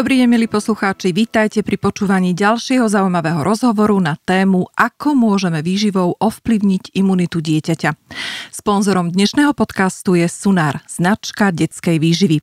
[0.00, 6.16] Dobrý deň, milí poslucháči, vítajte pri počúvaní ďalšieho zaujímavého rozhovoru na tému Ako môžeme výživou
[6.16, 7.92] ovplyvniť imunitu dieťaťa.
[8.48, 12.40] Sponzorom dnešného podcastu je Sunár, značka detskej výživy.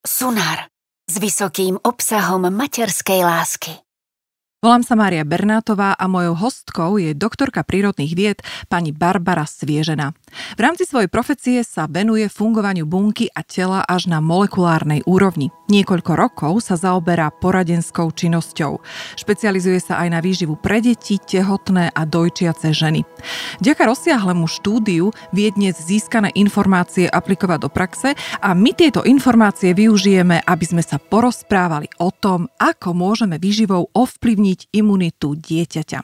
[0.00, 0.72] Sunár
[1.04, 3.87] s vysokým obsahom materskej lásky.
[4.58, 10.18] Volám sa Mária Bernátová a mojou hostkou je doktorka prírodných vied pani Barbara Sviežena.
[10.58, 15.54] V rámci svojej profesie sa venuje fungovaniu bunky a tela až na molekulárnej úrovni.
[15.70, 18.82] Niekoľko rokov sa zaoberá poradenskou činnosťou.
[19.14, 23.06] Špecializuje sa aj na výživu pre deti, tehotné a dojčiace ženy.
[23.62, 30.42] Vďaka rozsiahlemu štúdiu vie dnes získané informácie aplikovať do praxe a my tieto informácie využijeme,
[30.42, 36.00] aby sme sa porozprávali o tom, ako môžeme výživou ovplyvniť posilniť imunitu dieťaťa.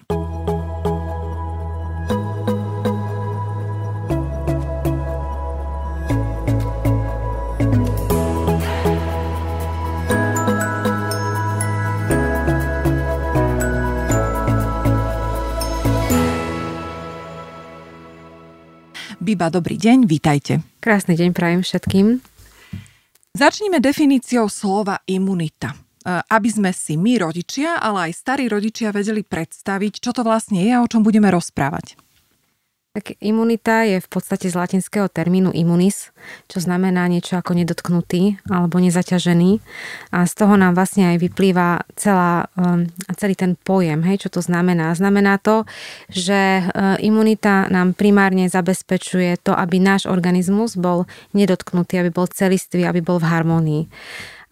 [19.25, 20.61] Biba, dobrý deň, vítajte.
[20.85, 22.21] Krásny deň prajem všetkým.
[23.35, 25.84] Začníme definíciou slova imunita.
[26.05, 30.61] Eh, aby sme si my rodičia, ale aj starí rodičia vedeli predstaviť, čo to vlastne
[30.61, 31.97] je a o čom budeme rozprávať.
[32.93, 36.13] Tak imunita je v podstate z latinského termínu immunis,
[36.47, 39.65] čo znamená niečo ako nedotknutý alebo nezaťažený.
[40.15, 42.87] A z toho nám vlastne aj vyplýva celá, um,
[43.19, 44.95] celý ten pojem, hej, čo to znamená.
[44.95, 45.67] Znamená to,
[46.07, 52.87] že uh, imunita nám primárne zabezpečuje to, aby náš organizmus bol nedotknutý, aby bol celistvý,
[52.87, 53.83] aby bol v harmonii.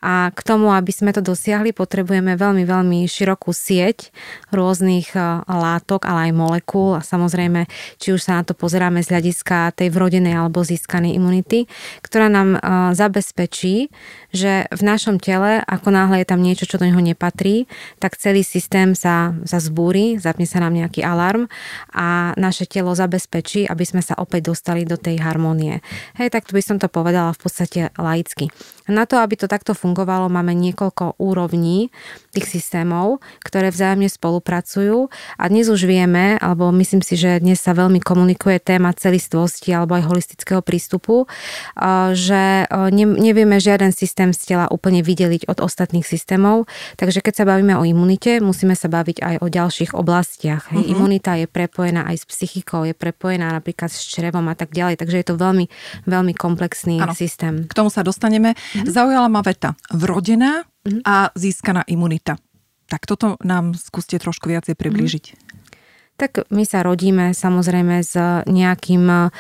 [0.02, 4.10] A k tomu, aby sme to dosiahli, potrebujeme veľmi, veľmi širokú sieť
[4.50, 7.70] rôznych e, látok, ale aj molekúl a samozrejme,
[8.02, 11.70] či už sa na to pozeráme z hľadiska tej vrodenej alebo získanej imunity,
[12.02, 12.60] ktorá nám e,
[12.98, 13.94] zabezpečí,
[14.34, 17.70] že v našom tele, ako náhle je tam niečo, čo do neho nepatrí,
[18.02, 21.46] tak celý systém sa, sa zbúri, zapne sa nám nejaký alarm
[21.94, 25.78] a naše telo zabezpečí, aby sme sa opäť dostali do tej harmonie.
[26.18, 28.50] Hej, tak by som to povedala v podstate laicky.
[28.90, 31.94] Na to, aby to takto fungovalo, máme niekoľko úrovní
[32.34, 35.06] tých systémov, ktoré vzájomne spolupracujú
[35.38, 39.94] a dnes už vieme, alebo myslím si, že dnes sa veľmi komunikuje téma celistvosti alebo
[39.94, 41.30] aj holistického prístupu,
[42.16, 46.66] že nevieme žiaden systém z tela úplne vydeliť od ostatných systémov,
[46.98, 50.72] takže keď sa bavíme o imunite, musíme sa baviť aj o ďalších oblastiach.
[50.72, 50.82] Uh-huh.
[50.82, 55.16] Imunita je prepojená aj s psychikou, je prepojená napríklad s črevom a tak ďalej, takže
[55.20, 55.66] je to veľmi,
[56.08, 57.68] veľmi komplexný ano, systém.
[57.68, 58.56] K tomu sa dostaneme.
[58.72, 58.88] Mm-hmm.
[58.88, 61.02] Zaujala ma veta vrodená mm-hmm.
[61.04, 62.40] a získaná imunita.
[62.88, 65.24] Tak toto nám skúste trošku viacej priblížiť.
[65.32, 65.50] Mm-hmm.
[66.20, 68.14] Tak my sa rodíme samozrejme s
[68.48, 69.32] nejakým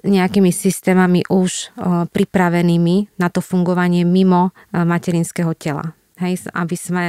[0.00, 1.76] nejakými systémami už
[2.08, 5.92] pripravenými na to fungovanie mimo materinského tela.
[6.20, 7.04] Hej, aby, sme,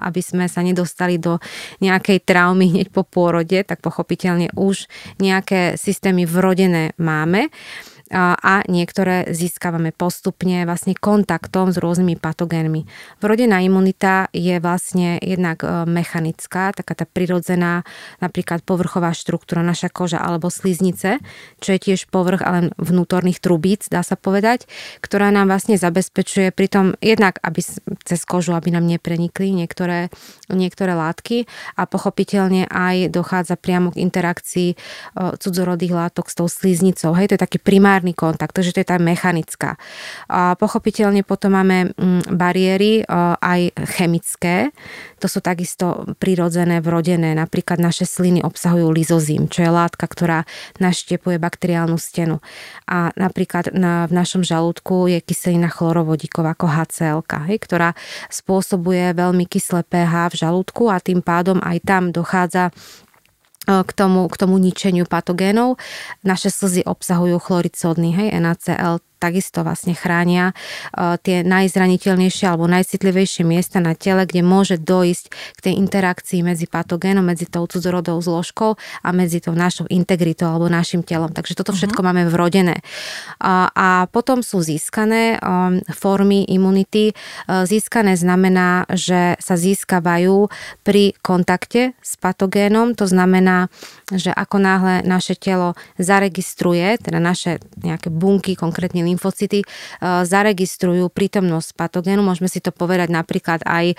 [0.00, 1.40] aby sme sa nedostali do
[1.80, 4.84] nejakej traumy hneď po pôrode, tak pochopiteľne už
[5.16, 7.52] nejaké systémy vrodené máme
[8.14, 12.86] a niektoré získavame postupne vlastne kontaktom s rôznymi patogénmi.
[13.18, 17.82] Vrodená imunita je vlastne jednak e, mechanická, taká tá prirodzená
[18.22, 21.18] napríklad povrchová štruktúra, naša koža alebo sliznice,
[21.58, 24.70] čo je tiež povrch ale vnútorných trubíc, dá sa povedať,
[25.02, 27.58] ktorá nám vlastne zabezpečuje pritom jednak, aby
[28.06, 30.14] cez kožu, aby nám neprenikli niektoré,
[30.46, 34.76] niektoré látky a pochopiteľne aj dochádza priamo k interakcii e,
[35.42, 37.10] cudzorodých látok s tou sliznicou.
[37.18, 39.80] Hej, to je taký primárny primárny kontakt, takže to je tá mechanická.
[40.28, 43.08] A pochopiteľne potom máme mm, bariéry
[43.40, 44.68] aj chemické,
[45.16, 47.32] to sú takisto prirodzené, vrodené.
[47.32, 50.44] Napríklad naše sliny obsahujú lizozím, čo je látka, ktorá
[50.76, 52.44] naštepuje bakteriálnu stenu.
[52.84, 57.96] A napríklad na, v našom žalúdku je kyselina chlorovodíková ako HCl, ktorá
[58.28, 62.76] spôsobuje veľmi kyslé pH v žalúdku a tým pádom aj tam dochádza
[63.66, 65.76] k tomu, k tomu ničeniu patogénov.
[66.22, 70.54] Naše slzy obsahujú chloricódny, hej, NaCl, takisto vlastne chránia
[70.94, 76.70] e, tie najzraniteľnejšie alebo najcitlivejšie miesta na tele, kde môže dojsť k tej interakcii medzi
[76.70, 81.34] patogénom, medzi tou cudzorodou zložkou a medzi tou našou integritou alebo našim telom.
[81.34, 81.78] Takže toto mhm.
[81.82, 82.14] všetko uh-huh.
[82.14, 82.78] máme vrodené.
[83.42, 87.10] A, a potom sú získané um, formy imunity.
[87.10, 87.14] E,
[87.66, 90.46] získané znamená, že sa získavajú
[90.86, 92.94] pri kontakte s patogénom.
[92.94, 93.72] To znamená,
[94.12, 99.66] že ako náhle naše telo zaregistruje, teda naše nejaké bunky, konkrétne lymfocyty e,
[100.28, 102.20] zaregistrujú prítomnosť patogénu.
[102.20, 103.96] Môžeme si to povedať napríklad aj e,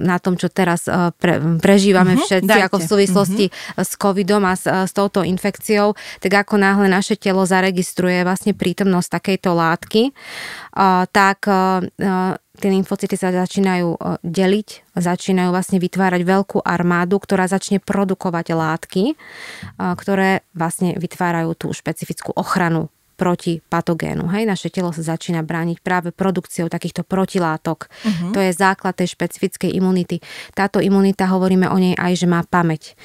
[0.00, 2.66] na tom, čo teraz e, pre, prežívame uh-huh, všetci, dajte.
[2.72, 3.84] ako v súvislosti uh-huh.
[3.84, 5.92] s covidom a s, s touto infekciou,
[6.24, 10.02] tak ako náhle naše telo zaregistruje vlastne prítomnosť takejto látky,
[11.10, 11.38] tak
[12.58, 19.04] tie lymfocyty sa začínajú deliť, začínajú vlastne vytvárať veľkú armádu, ktorá začne produkovať látky,
[19.78, 24.26] ktoré vlastne vytvárajú tú špecifickú ochranu proti patogénu.
[24.34, 27.86] Hej, naše telo sa začína brániť práve produkciou takýchto protilátok.
[27.86, 28.34] Uh-huh.
[28.34, 30.18] To je základ tej špecifickej imunity.
[30.52, 32.98] Táto imunita, hovoríme o nej aj, že má pamäť.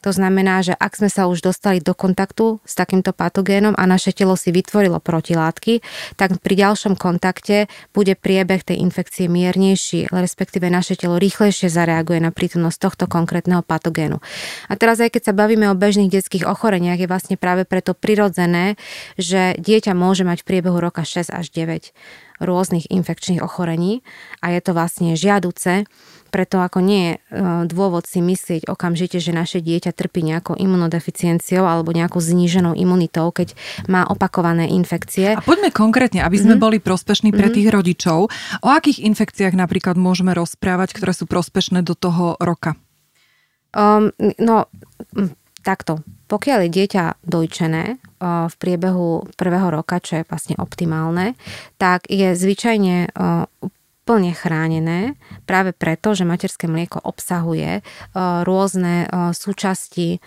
[0.00, 4.16] To znamená, že ak sme sa už dostali do kontaktu s takýmto patogénom a naše
[4.16, 5.84] telo si vytvorilo protilátky,
[6.16, 12.32] tak pri ďalšom kontakte bude priebeh tej infekcie miernejší, respektíve naše telo rýchlejšie zareaguje na
[12.32, 14.24] prítomnosť tohto konkrétneho patogénu.
[14.68, 18.80] A teraz aj keď sa bavíme o bežných detských ochoreniach, je vlastne práve preto prirodzené,
[19.20, 21.92] že dieťa môže mať v priebehu roka 6 až 9
[22.40, 24.02] rôznych infekčných ochorení
[24.40, 25.84] a je to vlastne žiaduce,
[26.30, 27.14] preto ako nie je
[27.66, 33.58] dôvod si myslieť okamžite, že naše dieťa trpí nejakou imunodeficienciou alebo nejakou zníženou imunitou, keď
[33.90, 35.34] má opakované infekcie.
[35.34, 36.62] A poďme konkrétne, aby sme mm-hmm.
[36.62, 37.56] boli prospešní pre mm-hmm.
[37.58, 38.18] tých rodičov.
[38.62, 42.78] O akých infekciách napríklad môžeme rozprávať, ktoré sú prospešné do toho roka?
[43.74, 44.70] Um, no,
[45.60, 46.00] takto.
[46.30, 47.84] Pokiaľ je dieťa dojčené
[48.22, 51.34] v priebehu prvého roka, čo je vlastne optimálne,
[51.80, 53.10] tak je zvyčajne
[54.00, 55.14] plne chránené
[55.46, 57.84] práve preto, že materské mlieko obsahuje
[58.46, 60.18] rôzne súčasti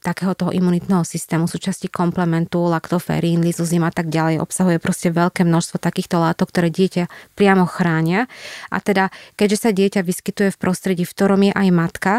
[0.00, 4.40] takého toho imunitného systému, súčasti komplementu, laktoferín, lizozim a tak ďalej.
[4.40, 8.24] Obsahuje proste veľké množstvo takýchto látok, ktoré dieťa priamo chránia.
[8.72, 12.12] A teda, keďže sa dieťa vyskytuje v prostredí, v ktorom je aj matka,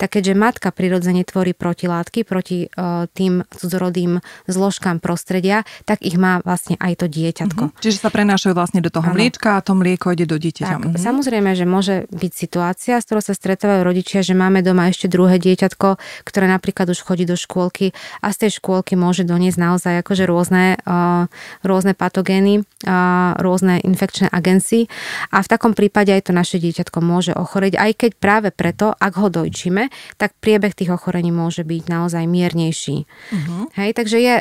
[0.00, 6.40] tak keďže matka prirodzene tvorí protilátky proti uh, tým cudzorodým zložkám prostredia, tak ich má
[6.40, 7.62] vlastne aj to dieťatko.
[7.68, 7.82] Mm-hmm.
[7.84, 9.16] Čiže sa prenášajú vlastne do toho ano.
[9.20, 10.72] mliečka a to mlieko ide do dieťaťa.
[10.72, 11.04] Tak, mm-hmm.
[11.04, 15.36] Samozrejme, že môže byť situácia, s ktorou sa stretávajú rodičia, že máme doma ešte druhé
[15.36, 17.90] dieťatko, ktoré napríklad už chodí do škôlky
[18.22, 20.78] a z tej škôlky môže doniesť naozaj akože rôzne,
[21.66, 22.62] rôzne patogény,
[23.42, 24.86] rôzne infekčné agencie
[25.34, 29.12] a v takom prípade aj to naše dieťatko môže ochoreť, aj keď práve preto, ak
[29.18, 33.02] ho dojčíme, tak priebeh tých ochorení môže byť naozaj miernejší.
[33.02, 33.66] Uh-huh.
[33.74, 34.34] Hej, takže je,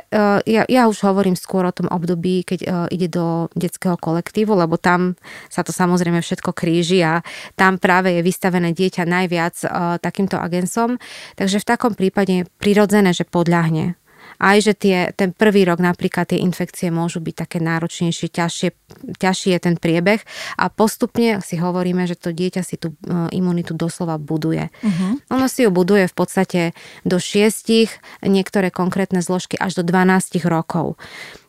[0.45, 5.17] ja, ja už hovorím skôr o tom období, keď ide do detského kolektívu, lebo tam
[5.49, 7.23] sa to samozrejme všetko kríži a
[7.55, 9.55] tam práve je vystavené dieťa najviac
[10.03, 10.99] takýmto agensom.
[11.39, 13.95] Takže v takom prípade pri prirodzené, že podľahne.
[14.35, 18.69] Aj, že tie, ten prvý rok napríklad tie infekcie môžu byť také náročnejšie, ťažšie,
[19.15, 20.19] ťažší je ten priebeh
[20.59, 24.67] a postupne si hovoríme, že to dieťa si tú e, imunitu doslova buduje.
[24.83, 25.15] Uh-huh.
[25.31, 26.61] Ono si ju buduje v podstate
[27.07, 30.99] do šiestich, niektoré konkrétne zložky až do 12 rokov.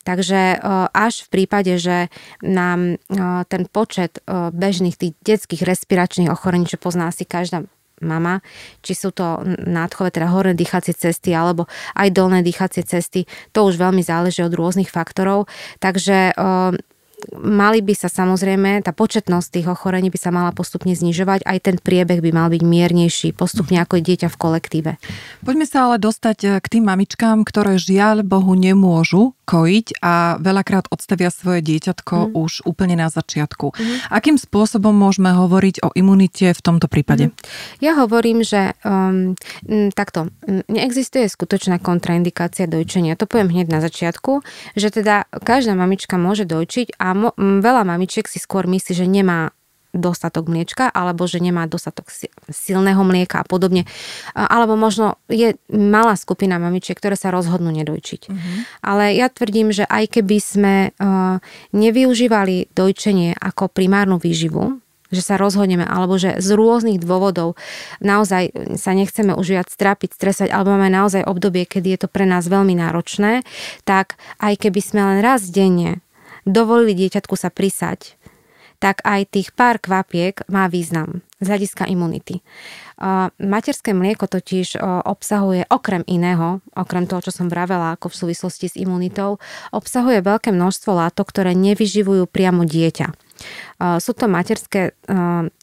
[0.07, 0.57] Takže e,
[0.95, 2.07] až v prípade, že
[2.39, 3.11] nám e,
[3.51, 7.67] ten počet bežných tých detských respiračných ochorení, čo pozná asi každá
[8.05, 8.45] mama,
[8.85, 11.65] či sú to nádchové, teda horné dýchacie cesty alebo
[11.97, 13.25] aj dolné dýchacie cesty,
[13.57, 15.49] to už veľmi záleží od rôznych faktorov.
[15.81, 16.37] Takže
[17.41, 21.77] mali by sa samozrejme, tá početnosť tých ochorení by sa mala postupne znižovať, aj ten
[21.81, 24.93] priebeh by mal byť miernejší, postupne ako dieťa v kolektíve.
[25.43, 30.91] Poďme sa ale dostať eh, k tým mamičkám, ktoré žiaľ Bohu nemôžu kojiť a veľakrát
[30.91, 32.31] odstavia svoje dieťatko mm.
[32.35, 33.73] už úplne na začiatku.
[33.73, 33.97] Mm.
[34.11, 37.31] Akým spôsobom môžeme hovoriť o imunite v tomto prípade?
[37.31, 37.35] Mm.
[37.79, 39.39] Ja hovorím, že um,
[39.95, 40.35] takto,
[40.67, 43.15] neexistuje skutočná kontraindikácia dojčenia.
[43.17, 44.43] To poviem hneď na začiatku,
[44.75, 49.56] že teda každá mamička môže dojčiť a mo- veľa mamičiek si skôr myslí, že nemá
[49.97, 52.09] dostatok mliečka, alebo že nemá dostatok
[52.49, 53.89] silného mlieka a podobne.
[54.33, 58.23] Alebo možno je malá skupina mamičiek, ktoré sa rozhodnú nedojčiť.
[58.29, 58.57] Mm-hmm.
[58.85, 60.75] Ale ja tvrdím, že aj keby sme
[61.75, 67.55] nevyužívali dojčenie ako primárnu výživu, že sa rozhodneme, alebo že z rôznych dôvodov
[68.03, 72.27] naozaj sa nechceme už viac trápiť, stresať, alebo máme naozaj obdobie, kedy je to pre
[72.27, 73.47] nás veľmi náročné,
[73.87, 76.03] tak aj keby sme len raz denne
[76.43, 78.16] dovolili dieťatku sa prisať
[78.87, 82.39] tak aj tých pár kvapiek má význam z hľadiska imunity.
[83.43, 88.79] Materské mlieko totiž obsahuje okrem iného, okrem toho, čo som vravela ako v súvislosti s
[88.79, 89.43] imunitou,
[89.75, 93.11] obsahuje veľké množstvo látok, ktoré nevyživujú priamo dieťa.
[93.77, 94.97] Sú to materské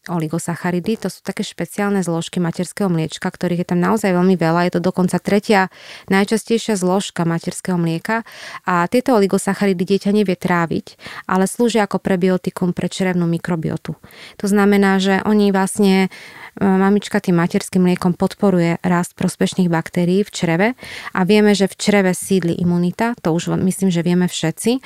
[0.05, 4.69] oligosacharidy, to sú také špeciálne zložky materského mliečka, ktorých je tam naozaj veľmi veľa.
[4.69, 5.73] Je to dokonca tretia
[6.13, 8.21] najčastejšia zložka materského mlieka
[8.69, 13.97] a tieto oligosacharidy dieťa nevie tráviť, ale slúžia ako prebiotikum pre črevnú mikrobiotu.
[14.37, 16.13] To znamená, že oni vlastne
[16.61, 20.67] mamička tým materským mliekom podporuje rast prospešných baktérií v čreve
[21.09, 24.77] a vieme, že v čreve sídli imunita, to už myslím, že vieme všetci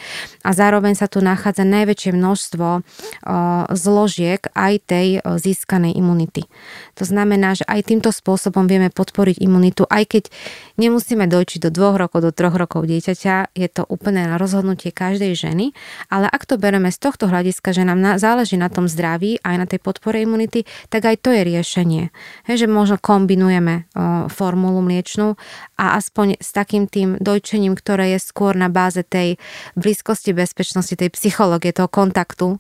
[0.48, 2.68] a zároveň sa tu nachádza najväčšie množstvo
[3.74, 6.46] zložiek aj tej získanej imunity.
[6.98, 10.24] To znamená, že aj týmto spôsobom vieme podporiť imunitu, aj keď
[10.78, 15.34] nemusíme dojčiť do dvoch rokov, do troch rokov dieťaťa, je to úplne na rozhodnutie každej
[15.34, 15.74] ženy,
[16.08, 19.66] ale ak to bereme z tohto hľadiska, že nám záleží na tom zdraví aj na
[19.66, 22.04] tej podpore imunity, tak aj to je riešenie.
[22.46, 25.36] He, že možno kombinujeme o, formulu mliečnú
[25.76, 29.42] a aspoň s takým tým dojčením, ktoré je skôr na báze tej
[29.76, 32.58] blízkosti, bezpečnosti, tej psychológie, toho kontaktu o,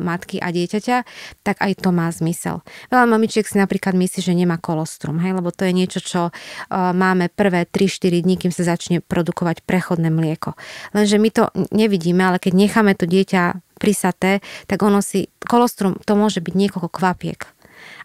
[0.00, 0.96] matky a dieťaťa,
[1.44, 2.64] tak aj to má zmysel.
[2.88, 6.32] Veľa mamičiek si napríklad myslí, že nemá kolostrum, hej, lebo to je niečo, čo uh,
[6.70, 10.54] máme prvé 3-4 dní, kým sa začne produkovať prechodné mlieko.
[10.92, 16.18] Lenže my to nevidíme, ale keď necháme to dieťa prisaté, tak ono si, kolostrum to
[16.18, 17.40] môže byť niekoľko kvapiek.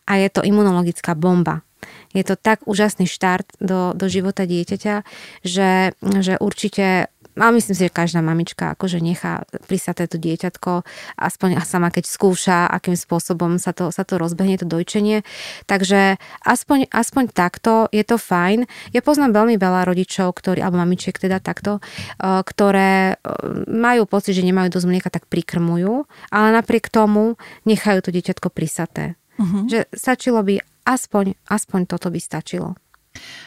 [0.07, 1.65] A je to imunologická bomba.
[2.13, 4.95] Je to tak úžasný štart do, do života dieťaťa,
[5.43, 10.85] že, že určite a myslím si, že každá mamička akože nechá prisaté to dieťatko,
[11.17, 15.25] aspoň sama keď skúša, akým spôsobom sa to, sa to rozbehne, to dojčenie.
[15.65, 18.69] Takže aspoň, aspoň takto je to fajn.
[18.93, 21.81] Ja poznám veľmi veľa rodičov, ktorí, alebo mamičiek teda takto, e,
[22.21, 23.35] ktoré e,
[23.65, 29.17] majú pocit, že nemajú dosť mlieka, tak prikrmujú, ale napriek tomu nechajú to dieťatko prisaté.
[29.41, 29.65] Uh-huh.
[29.65, 32.77] Že stačilo by aspoň, aspoň toto by stačilo.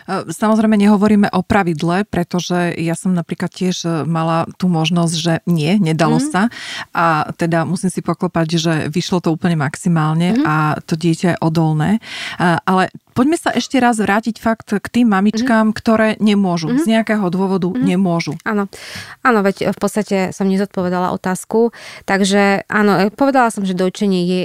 [0.07, 5.35] E, samozrejme nehovoríme o pravidle, pretože ja som napríklad tiež e, mala tú možnosť, že
[5.51, 6.27] nie, nedalo mm.
[6.31, 6.43] sa
[6.95, 10.45] a teda musím si poklopať, že vyšlo to úplne maximálne mm.
[10.47, 10.55] a
[10.87, 11.99] to dieťa je odolné.
[11.99, 12.01] E,
[12.63, 15.77] ale poďme sa ešte raz vrátiť fakt k tým mamičkám, mm.
[15.77, 16.79] ktoré nemôžu, mm.
[16.81, 17.83] z nejakého dôvodu mm.
[17.83, 18.39] nemôžu.
[18.47, 18.71] Áno,
[19.27, 21.75] áno, veď v podstate som nezodpovedala otázku,
[22.07, 24.41] takže áno, povedala som, že dojčenie je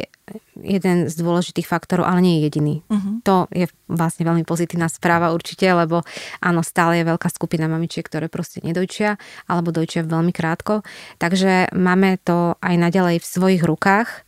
[0.59, 2.75] jeden z dôležitých faktorov, ale nie je jediný.
[2.87, 3.23] Uh-huh.
[3.23, 6.03] To je vlastne veľmi pozitívna správa určite, lebo
[6.39, 10.83] áno, stále je veľká skupina mamičiek, ktoré proste nedojčia, alebo dojčia veľmi krátko.
[11.19, 14.27] Takže máme to aj naďalej v svojich rukách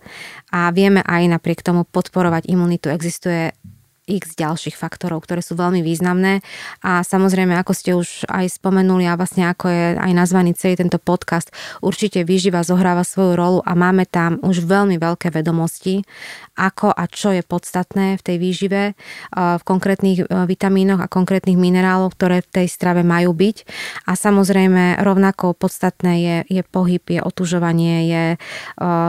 [0.54, 2.92] a vieme aj napriek tomu podporovať imunitu.
[2.92, 3.56] Existuje
[4.08, 6.44] x ďalších faktorov, ktoré sú veľmi významné.
[6.84, 11.00] A samozrejme, ako ste už aj spomenuli a vlastne ako je aj nazvaný celý tento
[11.00, 16.04] podcast, určite výživa zohráva svoju rolu a máme tam už veľmi veľké vedomosti,
[16.60, 18.82] ako a čo je podstatné v tej výžive,
[19.34, 23.58] v konkrétnych e, vitamínoch a konkrétnych mineráloch, ktoré v tej strave majú byť.
[24.06, 28.38] A samozrejme rovnako podstatné je, je pohyb, je otužovanie, je, e,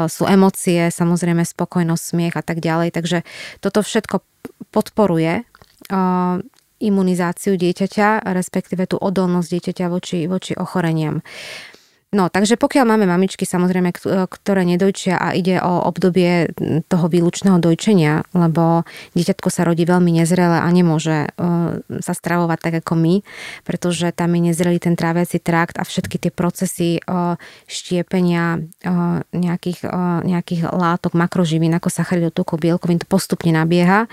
[0.09, 3.19] sú emócie, samozrejme spokojnosť, smiech a tak ďalej, takže
[3.61, 4.34] toto všetko
[4.71, 5.47] podporuje
[6.85, 11.23] imunizáciu dieťaťa, respektíve tú odolnosť dieťaťa voči, voči ochoreniam.
[12.15, 13.91] No, takže pokiaľ máme mamičky samozrejme,
[14.31, 16.55] ktoré nedojčia a ide o obdobie
[16.87, 18.87] toho výlučného dojčenia, lebo
[19.19, 21.35] dieťatko sa rodí veľmi nezrele a nemôže
[21.91, 23.15] sa stravovať tak ako my,
[23.67, 27.03] pretože tam je nezrelý ten tráviaci trakt a všetky tie procesy
[27.67, 28.63] štiepenia
[29.35, 29.83] nejakých,
[30.23, 34.07] nejakých látok, makroživín, ako sacharidov, tukov, bielkovín, to postupne nabieha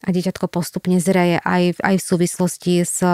[0.00, 3.04] a dieťatko postupne zreje aj, aj v súvislosti s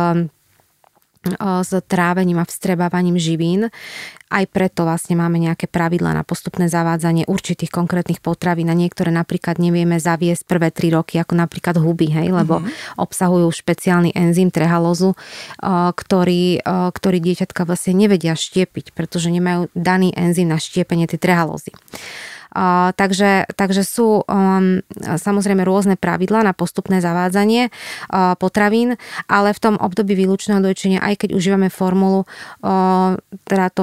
[1.39, 3.69] s trávením a vstrebávaním živín.
[4.31, 8.73] Aj preto vlastne máme nejaké pravidla na postupné zavádzanie určitých konkrétnych potravín.
[8.73, 12.97] Na niektoré napríklad nevieme zaviesť prvé tri roky, ako napríklad huby, hej, lebo mm-hmm.
[13.05, 15.13] obsahujú špeciálny enzym trehalózu,
[15.93, 16.63] ktorý,
[16.95, 21.21] ktorý dieťatka vlastne nevedia štiepiť, pretože nemajú daný enzym na štiepenie tej
[22.99, 28.99] takže, takže sú um, samozrejme rôzne pravidlá na postupné zavádzanie uh, potravín,
[29.31, 32.27] ale v tom období výlučného dojčenia, aj keď užívame formulu,
[32.67, 33.15] uh,
[33.47, 33.83] teda to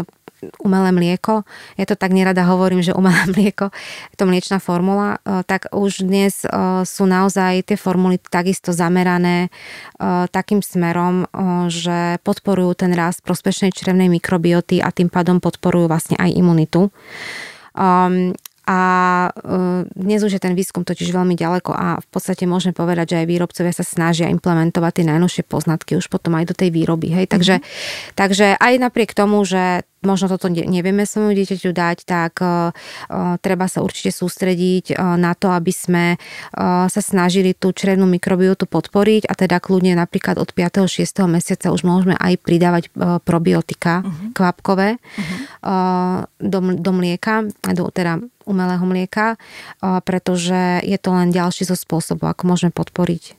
[0.62, 1.42] umelé mlieko,
[1.82, 3.74] ja to tak nerada hovorím, že umelé mlieko,
[4.20, 9.50] to mliečná formula, uh, tak už dnes uh, sú naozaj tie formuly takisto zamerané
[9.98, 11.30] uh, takým smerom,
[11.72, 16.90] že podporujú ten rast prospešnej črevnej mikrobioty a tým pádom podporujú vlastne aj imunitu.
[17.78, 18.34] Um,
[18.68, 18.80] a
[19.32, 23.20] e, dnes už je ten výskum totiž veľmi ďaleko a v podstate môžeme povedať, že
[23.24, 27.16] aj výrobcovia sa snažia implementovať tie najnovšie poznatky už potom aj do tej výroby.
[27.16, 27.32] Hej?
[27.32, 28.14] Takže, mm-hmm.
[28.20, 32.70] takže aj napriek tomu, že možno toto nevieme svojmu dieťaťu dať, tak uh,
[33.42, 38.70] treba sa určite sústrediť uh, na to, aby sme uh, sa snažili tú črevnú mikrobiotu
[38.70, 40.86] podporiť a teda kľudne napríklad od 5.
[40.86, 41.28] 6.
[41.28, 42.84] mesiaca už môžeme aj pridávať
[43.26, 44.32] probiotika uh-huh.
[44.38, 45.38] kvapkové uh-huh.
[45.66, 49.38] uh, do, do mlieka, do teda umelého mlieka,
[50.02, 53.37] pretože je to len ďalší zo spôsobov, ako môžeme podporiť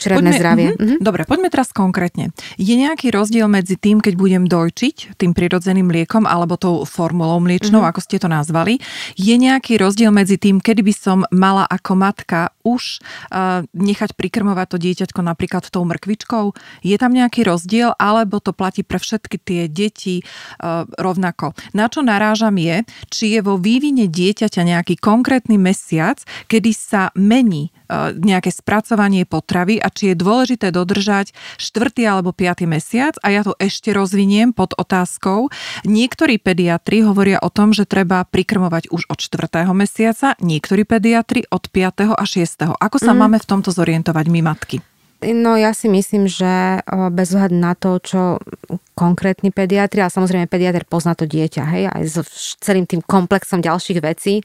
[0.00, 0.68] črevné poďme, zdravie.
[0.76, 0.98] Uh-huh.
[1.00, 2.32] Dobre, poďme teraz konkrétne.
[2.60, 7.80] Je nejaký rozdiel medzi tým, keď budem dojčiť tým prirodzeným mliekom alebo tou formulou mliečnou,
[7.80, 7.92] uh-huh.
[7.92, 8.78] ako ste to nazvali?
[9.16, 13.00] Je nejaký rozdiel medzi tým, kedy by som mala ako matka už
[13.32, 16.52] uh, nechať prikrmovať to dieťatko napríklad tou mrkvičkou?
[16.84, 20.22] Je tam nejaký rozdiel alebo to platí pre všetky tie deti
[20.60, 21.56] uh, rovnako?
[21.72, 27.72] Na čo narážam je, či je vo vývine dieťaťa nejaký konkrétny mesiac, kedy sa mení
[28.16, 31.90] nejaké spracovanie potravy a či je dôležité dodržať 4.
[32.06, 32.64] alebo 5.
[32.70, 35.50] mesiac a ja to ešte rozviniem pod otázkou.
[35.84, 39.66] Niektorí pediatri hovoria o tom, že treba prikrmovať už od 4.
[39.74, 42.14] mesiaca, niektorí pediatri od 5.
[42.14, 42.78] a 6.
[42.78, 43.18] Ako sa mm.
[43.18, 44.89] máme v tomto zorientovať my matky?
[45.20, 46.80] No ja si myslím, že
[47.12, 48.20] bez ohľadu na to, čo
[49.00, 52.22] konkrétny pediatri, ale samozrejme pediatr pozná to dieťa, hej, aj so
[52.60, 54.44] celým tým komplexom ďalších vecí,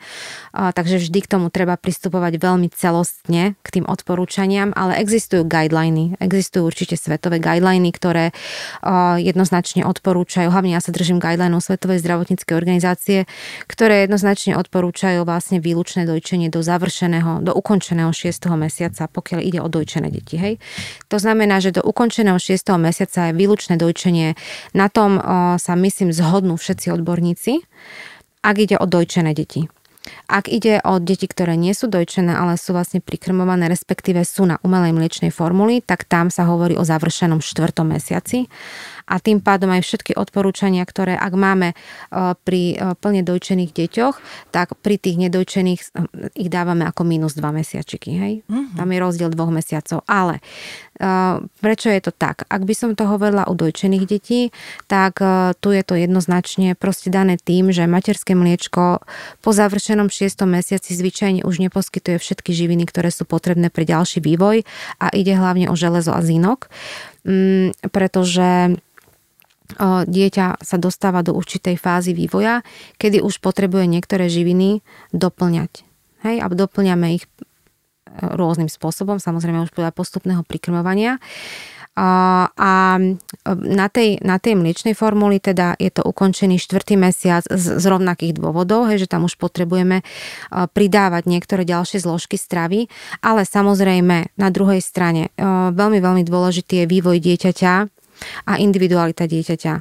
[0.56, 6.16] a, takže vždy k tomu treba pristupovať veľmi celostne k tým odporúčaniam, ale existujú guideliny,
[6.24, 8.32] existujú určite svetové guideliny, ktoré
[8.80, 13.28] a, jednoznačne odporúčajú, hlavne ja sa držím guidelineov Svetovej zdravotníckej organizácie,
[13.68, 18.32] ktoré jednoznačne odporúčajú vlastne výlučné dojčenie do završeného, do ukončeného 6.
[18.56, 20.64] mesiaca, pokiaľ ide o dojčené deti, hej.
[21.10, 22.66] To znamená, že do ukončeného 6.
[22.82, 24.38] mesiaca je výlučné dojčenie
[24.74, 25.18] na tom
[25.56, 27.64] sa myslím zhodnú všetci odborníci,
[28.46, 29.66] ak ide o dojčené deti.
[30.30, 34.62] Ak ide o deti, ktoré nie sú dojčené, ale sú vlastne prikrmované, respektíve sú na
[34.62, 38.46] umelej mliečnej formuli, tak tam sa hovorí o završenom štvrtom mesiaci
[39.06, 41.76] a tým pádom aj všetky odporúčania, ktoré ak máme e,
[42.42, 44.16] pri e, plne dojčených deťoch,
[44.50, 45.88] tak pri tých nedojčených e,
[46.34, 48.10] ich dávame ako minus 2 mesiačiky.
[48.18, 48.34] Hej?
[48.50, 48.78] Mm-hmm.
[48.82, 50.02] Tam je rozdiel dvoch mesiacov.
[50.10, 50.42] Ale
[51.60, 52.48] prečo je to tak?
[52.48, 54.56] Ak by som to hovorila u dojčených detí,
[54.88, 55.20] tak
[55.60, 59.04] tu je to jednoznačne proste dané tým, že materské mliečko
[59.44, 60.48] po završenom 6.
[60.48, 64.64] mesiaci zvyčajne už neposkytuje všetky živiny, ktoré sú potrebné pre ďalší vývoj
[65.04, 66.72] a ide hlavne o železo a zinok,
[67.28, 68.80] mm, pretože
[70.06, 72.62] dieťa sa dostáva do určitej fázy vývoja,
[73.02, 75.82] kedy už potrebuje niektoré živiny doplňať.
[76.26, 77.30] Hej, a doplňame ich e,
[78.22, 81.22] rôznym spôsobom, samozrejme už podľa postupného prikrmovania.
[81.96, 83.00] A, a
[83.56, 88.36] na, tej, na tej mliečnej formuli teda je to ukončený štvrtý mesiac z, z rovnakých
[88.36, 90.04] dôvodov, hej, že tam už potrebujeme
[90.52, 92.92] pridávať niektoré ďalšie zložky stravy,
[93.24, 95.32] ale samozrejme na druhej strane
[95.72, 97.95] veľmi, veľmi dôležitý je vývoj dieťaťa
[98.48, 99.74] a individualita dieťaťa.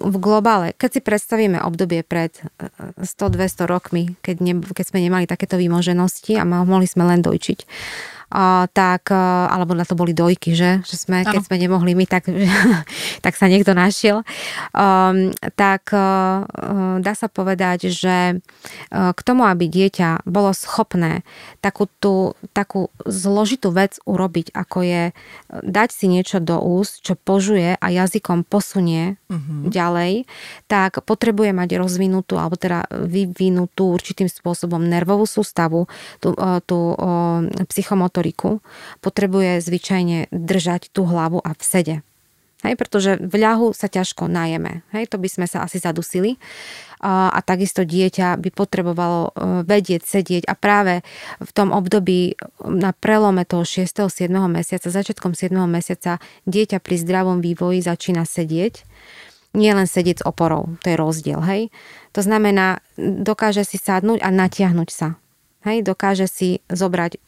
[0.00, 2.32] V globále, keď si predstavíme obdobie pred
[2.96, 7.58] 100-200 rokmi, keď, ne, keď sme nemali takéto výmoženosti a mohli sme len dojčiť,
[8.70, 9.10] tak,
[9.50, 12.30] alebo na to boli dojky, že, že sme, keď sme nemohli my, tak,
[13.24, 14.22] tak sa niekto našiel,
[14.70, 16.46] um, tak uh,
[17.02, 21.26] dá sa povedať, že uh, k tomu, aby dieťa bolo schopné
[21.58, 25.02] takú, tú, takú zložitú vec urobiť, ako je
[25.50, 29.66] dať si niečo do úst, čo požuje a jazykom posunie uh-huh.
[29.66, 30.30] ďalej,
[30.70, 35.90] tak potrebuje mať rozvinutú, alebo teda vyvinutú určitým spôsobom nervovú sústavu,
[36.22, 36.38] tú,
[36.70, 36.78] tú
[37.66, 38.60] psychomotoriku motoriku,
[39.00, 41.96] potrebuje zvyčajne držať tú hlavu a v sede.
[42.60, 44.84] Hej, pretože v ľahu sa ťažko najeme.
[44.92, 46.36] Hej, to by sme sa asi zadusili.
[47.00, 51.00] A, a takisto dieťa by potrebovalo e, vedieť, sedieť a práve
[51.40, 54.12] v tom období na prelome toho 6.
[54.12, 54.28] 7.
[54.52, 55.56] mesiaca, začiatkom 7.
[55.64, 58.84] mesiaca dieťa pri zdravom vývoji začína sedieť.
[59.56, 61.72] Nie len sedieť s oporou, to je rozdiel, hej.
[62.12, 65.16] To znamená, dokáže si sadnúť a natiahnuť sa.
[65.60, 67.18] Hej, dokáže si zobrať e,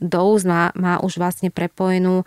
[0.00, 2.26] do úst, má, má už vlastne prepojenú e,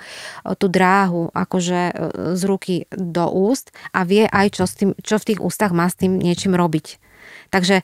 [0.62, 1.93] tú dráhu akože e,
[2.38, 5.89] z ruky do úst a vie aj, čo, s tým, čo v tých ústach má
[5.89, 7.01] s tým niečím robiť.
[7.49, 7.82] Takže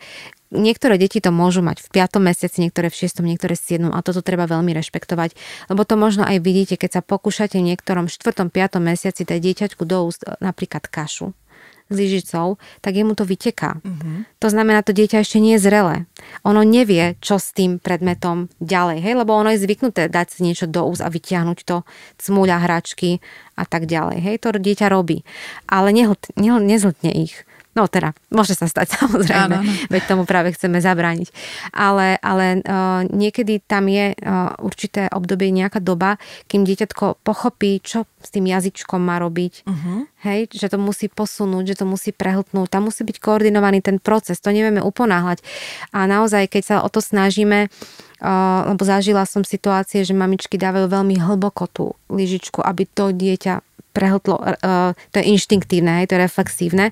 [0.53, 2.21] niektoré deti to môžu mať v 5.
[2.21, 3.89] mesiaci, niektoré v 6., niektoré v 7.
[3.89, 5.33] a toto treba veľmi rešpektovať,
[5.73, 8.45] lebo to možno aj vidíte, keď sa pokúšate v niektorom 4.
[8.45, 8.77] 5.
[8.77, 11.33] mesiaci dať dieťaťku do úst napríklad kašu
[11.91, 13.83] s lyžicou, tak jemu to vyteká.
[13.83, 14.23] Uh-huh.
[14.39, 16.07] To znamená, to dieťa ešte nie je zrelé.
[16.47, 20.71] Ono nevie, čo s tým predmetom ďalej, hej, lebo ono je zvyknuté dať si niečo
[20.71, 21.83] do úst a vyťahnuť to,
[22.17, 23.19] cmúľa hračky
[23.59, 24.17] a tak ďalej.
[24.23, 25.27] Hej, to dieťa robí.
[25.67, 27.43] Ale nehltne, nezhltne ich.
[27.71, 29.71] No teda, môže sa stať samozrejme, áno, áno.
[29.87, 31.31] veď tomu práve chceme zabrániť.
[31.71, 36.19] Ale, ale uh, niekedy tam je uh, určité obdobie, nejaká doba,
[36.51, 39.65] kým dieťatko pochopí, čo s tým jazyčkom má robiť.
[39.65, 40.05] Uh-huh.
[40.21, 42.67] Hej, že to musí posunúť, že to musí prehltnúť.
[42.69, 45.41] Tam musí byť koordinovaný ten proces, to nevieme uponáhľať.
[45.95, 47.71] A naozaj, keď sa o to snažíme,
[48.21, 53.65] Uh, lebo zažila som situácie, že mamičky dávajú veľmi hlboko tú lyžičku, aby to dieťa
[53.91, 56.85] prehltlo, uh, to je inštinktívne, hej, to je reflexívne,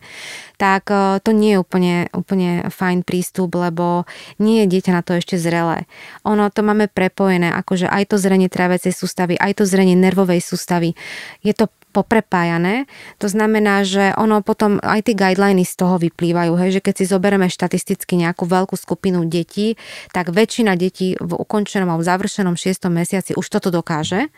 [0.60, 4.04] tak uh, to nie je úplne, úplne fajn prístup, lebo
[4.38, 5.88] nie je dieťa na to ešte zrelé.
[6.28, 10.94] Ono to máme prepojené, akože aj to zrenie trávecej sústavy, aj to zrenie nervovej sústavy.
[11.42, 12.86] Je to poprepájané.
[13.17, 17.06] To znamená, že ono potom aj tie guideliny z toho vyplývajú, hej, že keď si
[17.10, 19.75] zoberieme štatisticky nejakú veľkú skupinu detí,
[20.13, 22.89] tak väčšina detí v ukončenom alebo završenom 6.
[22.93, 24.30] mesiaci už toto dokáže,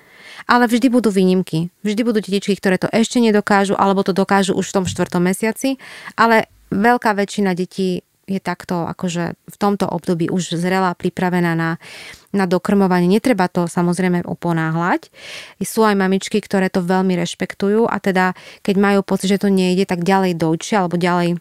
[0.47, 1.69] ale vždy budú výnimky.
[1.83, 5.11] Vždy budú detičky, ktoré to ešte nedokážu, alebo to dokážu už v tom 4.
[5.19, 5.75] mesiaci,
[6.15, 11.75] ale veľká väčšina detí je takto akože v tomto období už zrelá, pripravená na,
[12.31, 13.11] na dokrmovanie.
[13.11, 15.11] Netreba to samozrejme uponáhľať.
[15.59, 18.31] Sú aj mamičky, ktoré to veľmi rešpektujú a teda
[18.63, 21.37] keď majú pocit, že to nejde, tak ďalej dojčia alebo ďalej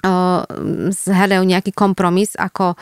[0.00, 2.74] hľadajú nejaký kompromis, ako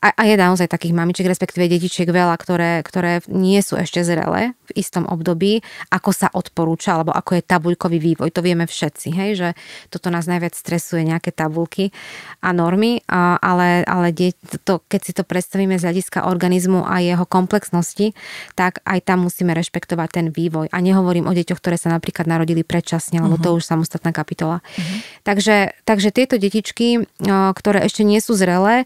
[0.00, 4.56] a, a je naozaj takých mamičiek, respektíve detičiek veľa, ktoré, ktoré nie sú ešte zrelé
[4.72, 5.60] v istom období,
[5.92, 8.32] ako sa odporúča, alebo ako je tabuľkový vývoj.
[8.32, 9.48] To vieme všetci, hej, že
[9.92, 11.92] toto nás najviac stresuje, nejaké tabulky
[12.40, 14.32] a normy, a, ale, ale die,
[14.64, 18.16] to, keď si to predstavíme z hľadiska organizmu a jeho komplexnosti,
[18.56, 20.72] tak aj tam musíme rešpektovať ten vývoj.
[20.72, 23.44] A nehovorím o deťoch, ktoré sa napríklad narodili predčasne, lebo uh-huh.
[23.44, 24.64] to už samostatná kapitola.
[24.64, 25.11] Uh-huh.
[25.22, 27.08] Takže, takže tieto deti detičky,
[27.56, 28.84] ktoré ešte nie sú zrelé,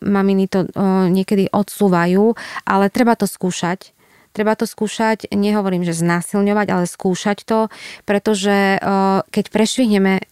[0.00, 0.70] maminy to
[1.10, 3.90] niekedy odsúvajú, ale treba to skúšať.
[4.34, 7.70] Treba to skúšať, nehovorím, že znásilňovať, ale skúšať to,
[8.02, 8.82] pretože
[9.30, 10.24] keď prešvihneme e,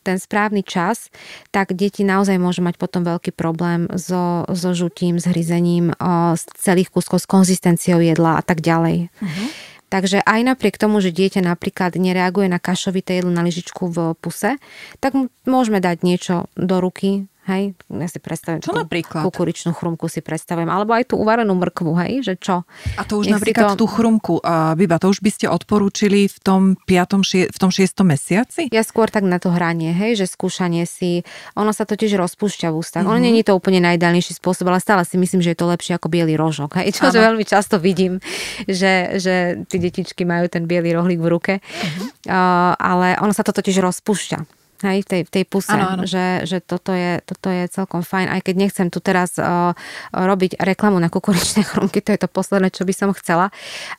[0.00, 1.12] ten správny čas,
[1.52, 5.92] tak deti naozaj môžu mať potom veľký problém so, so žutím, s hryzením,
[6.40, 9.12] z celých kúskov, s konzistenciou jedla a tak ďalej.
[9.12, 9.48] Uh-huh.
[9.88, 14.60] Takže aj napriek tomu, že dieťa napríklad nereaguje na kašovité jedlo na lyžičku v puse,
[15.00, 15.16] tak
[15.48, 18.60] môžeme dať niečo do ruky, Hej, ja si predstavujem.
[18.60, 19.24] Čo napríklad?
[19.24, 20.68] Kukuričnú chrumku si predstavujem.
[20.68, 22.68] Alebo aj tú uvarenú mrkvu, hej, že čo?
[23.00, 23.84] A to už Nech napríklad to...
[23.84, 27.24] tú chrumku, uh, Biba, to už by ste odporúčili v tom 5.
[27.24, 28.04] Šie, v tom 6.
[28.04, 28.62] mesiaci?
[28.68, 31.24] Ja skôr tak na to hranie, hej, že skúšanie si,
[31.56, 33.08] ono sa totiž rozpúšťa v ústach.
[33.08, 33.16] Mm-hmm.
[33.16, 35.96] Ono nie je to úplne najideálnejší spôsob, ale stále si myslím, že je to lepšie
[35.96, 36.76] ako biely rožok.
[36.84, 38.20] Hej, čo veľmi často vidím,
[38.68, 41.54] že, že tie detičky majú ten biely rohlík v ruke.
[41.64, 42.28] Mm-hmm.
[42.28, 46.02] Uh, ale ono sa to totiž rozpúšťa hej, v tej, v tej puse, ano, ano.
[46.06, 49.74] Že, že toto, je, toto je celkom fajn, aj keď nechcem tu teraz uh,
[50.12, 53.50] robiť reklamu na kukuričné chrumky, to je to posledné, čo by som chcela,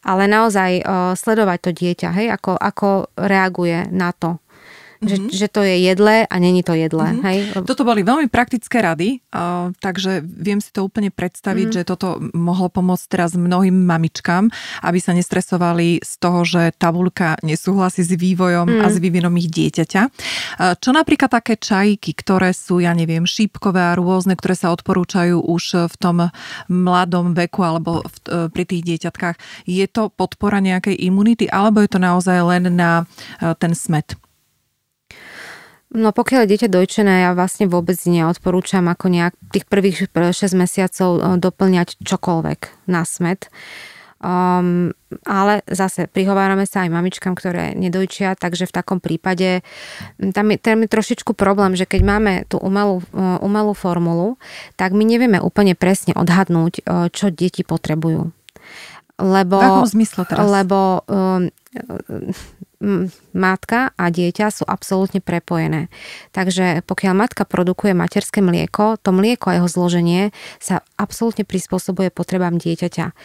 [0.03, 4.39] ale naozaj uh, sledovať to dieťa, hej, ako, ako reaguje na to,
[4.99, 5.31] Mm-hmm.
[5.31, 7.15] Že, že to je jedlé a není to jedlé.
[7.15, 7.23] Mm-hmm.
[7.23, 7.37] Hej?
[7.63, 11.87] Toto boli veľmi praktické rady, uh, takže viem si to úplne predstaviť, mm-hmm.
[11.87, 14.51] že toto mohlo pomôcť teraz mnohým mamičkám,
[14.83, 18.83] aby sa nestresovali z toho, že tabulka nesúhlasí s vývojom mm-hmm.
[18.83, 20.01] a s vývinom ich dieťaťa.
[20.03, 25.39] Uh, čo napríklad také čajky, ktoré sú, ja neviem, šípkové a rôzne, ktoré sa odporúčajú
[25.47, 26.27] už v tom
[26.67, 29.63] mladom veku alebo v, uh, pri tých dieťatkách.
[29.63, 33.07] Je to podpora nejakej imunity alebo je to naozaj len na
[33.39, 34.19] uh, ten smet?
[35.89, 41.09] No pokiaľ je dieťa dojčené, ja vlastne vôbec neodporúčam ako nejak tých prvých 6 mesiacov
[41.17, 43.49] eh, doplňať čokoľvek na smet.
[44.19, 44.91] Um,
[45.23, 49.63] ale zase prihovárame sa aj mamičkám, ktoré nedojčia, takže v takom prípade
[50.19, 54.35] tam je, tam je trošičku problém, že keď máme tú umelú, eh, umelú formulu,
[54.75, 58.29] tak my nevieme úplne presne odhadnúť, eh, čo deti potrebujú.
[59.19, 60.47] Lebo, v akom zmysle teraz?
[60.47, 61.51] Lebo um,
[63.35, 65.91] matka a dieťa sú absolútne prepojené.
[66.31, 70.31] Takže pokiaľ matka produkuje materské mlieko, to mlieko a jeho zloženie
[70.63, 73.15] sa absolútne prispôsobuje potrebám dieťaťa.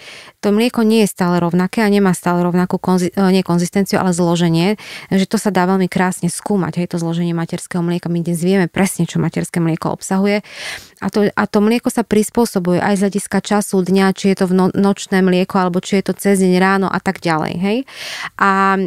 [0.46, 4.14] To mlieko nie je stále rovnaké a nemá stále rovnakú konzi- e, nie konzistenciu, ale
[4.14, 4.78] zloženie,
[5.10, 8.06] že to sa dá veľmi krásne skúmať, hej, to zloženie materského mlieka.
[8.06, 10.46] My dnes vieme presne, čo materské mlieko obsahuje
[11.04, 14.46] a to, a to mlieko sa prispôsobuje aj z hľadiska času dňa, či je to
[14.48, 17.54] v no, nočné mlieko, alebo či je to cez deň ráno a tak ďalej.
[17.60, 17.78] Hej?
[18.40, 18.78] A,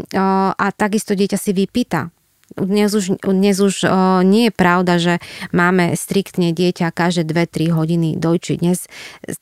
[0.56, 2.10] a takisto dieťa si vypýta
[2.58, 3.90] dnes už, dnes už o,
[4.26, 5.14] nie je pravda, že
[5.54, 8.58] máme striktne dieťa každé 2-3 hodiny dojčiť.
[8.58, 8.90] Dnes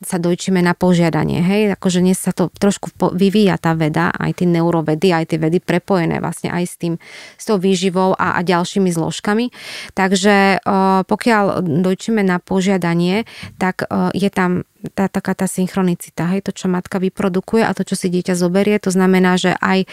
[0.03, 1.39] sa dojčíme na požiadanie.
[1.39, 1.79] Hej?
[1.79, 6.19] Akože dnes sa to trošku vyvíja tá veda, aj tie neurovedy, aj tie vedy prepojené
[6.19, 6.93] vlastne aj s tým,
[7.39, 9.49] s tou výživou a, a ďalšími zložkami.
[9.95, 13.23] Takže o, pokiaľ dojčíme na požiadanie,
[13.55, 17.81] tak o, je tam tá taká tá synchronicita, hej, to, čo matka vyprodukuje a to,
[17.87, 19.89] čo si dieťa zoberie, to znamená, že aj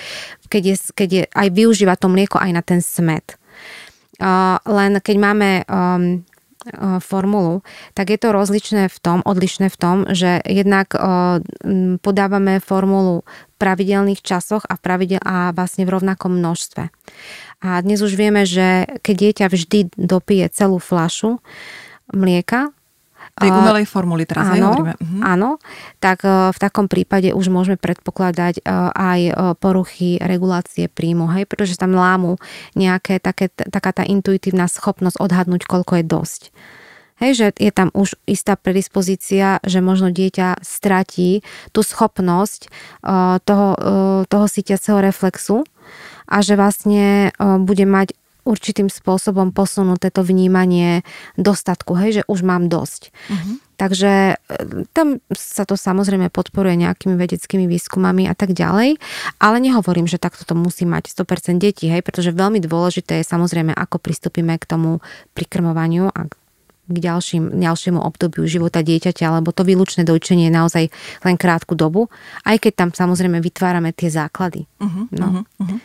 [0.53, 3.41] keď je, keď je aj využíva to mlieko aj na ten smet.
[4.21, 6.23] Uh, len keď máme um,
[7.03, 10.95] formulu, tak je to rozličné v tom, odlišné v tom, že jednak
[12.03, 16.83] podávame formulu v pravidelných časoch a, pravidel, a vlastne v rovnakom množstve.
[17.63, 21.43] A dnes už vieme, že keď dieťa vždy dopije celú flašu
[22.15, 22.71] mlieka,
[23.33, 25.25] Tej umelej formuli teraz áno, mhm.
[25.25, 25.51] áno,
[26.05, 28.61] tak v takom prípade už môžeme predpokladať
[28.93, 29.21] aj
[29.57, 32.37] poruchy regulácie príjmu, hej, pretože tam lámu
[32.77, 36.43] nejaké také, taká tá intuitívna schopnosť odhadnúť, koľko je dosť.
[37.23, 42.67] Hej, že je tam už istá predispozícia, že možno dieťa stratí tú schopnosť
[43.47, 43.69] toho,
[44.27, 45.63] toho sítiaceho reflexu
[46.27, 51.07] a že vlastne bude mať určitým spôsobom posunuté to vnímanie
[51.39, 53.15] dostatku, hej, že už mám dosť.
[53.31, 53.57] Uh-huh.
[53.83, 54.39] Takže
[54.95, 58.99] tam sa to samozrejme podporuje nejakými vedeckými výskumami a tak ďalej,
[59.43, 63.75] ale nehovorím, že takto to musí mať 100% detí, hej, pretože veľmi dôležité je samozrejme,
[63.75, 65.03] ako pristúpime k tomu
[65.35, 66.33] prikrmovaniu a k
[66.99, 70.85] ďalším, ďalšiemu obdobiu života dieťaťa, lebo to výlučné dojčenie je naozaj
[71.25, 72.13] len krátku dobu,
[72.45, 74.67] aj keď tam samozrejme vytvárame tie základy.
[74.81, 75.47] Uh-huh, no.
[75.47, 75.79] uh-huh.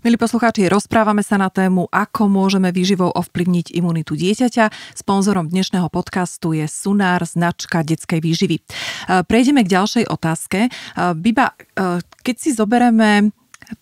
[0.00, 4.96] Milí poslucháči, rozprávame sa na tému, ako môžeme výživou ovplyvniť imunitu dieťaťa.
[4.96, 8.56] Sponzorom dnešného podcastu je Sunár, značka detskej výživy.
[8.56, 8.62] E,
[9.26, 10.58] prejdeme k ďalšej otázke.
[10.66, 10.70] E,
[11.18, 13.34] Biba, e, keď si zoberieme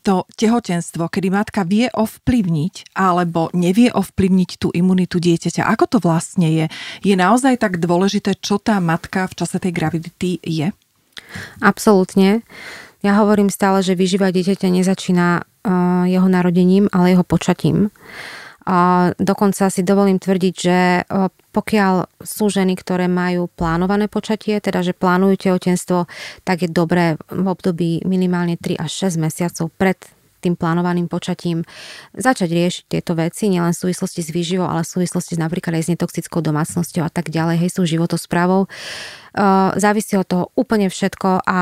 [0.05, 5.65] to tehotenstvo, kedy matka vie ovplyvniť alebo nevie ovplyvniť tú imunitu dieťaťa.
[5.65, 6.67] Ako to vlastne je?
[7.05, 10.73] Je naozaj tak dôležité, čo tá matka v čase tej gravidity je?
[11.61, 12.45] Absolútne.
[13.05, 17.95] Ja hovorím stále, že vyžíva dieťaťa nezačína uh, jeho narodením, ale jeho počatím.
[19.17, 21.09] Dokonca si dovolím tvrdiť, že
[21.57, 26.05] pokiaľ sú ženy, ktoré majú plánované počatie, teda že plánujú tehotenstvo,
[26.45, 29.97] tak je dobré v období minimálne 3 až 6 mesiacov pred
[30.39, 31.67] tým plánovaným počatím
[32.15, 35.91] začať riešiť tieto veci, nielen v súvislosti s výživou, ale v súvislosti s napríklad aj
[35.91, 38.71] s netoxickou domácnosťou a tak ďalej, hej, sú životosprávou.
[39.79, 41.61] Závisí od toho úplne všetko a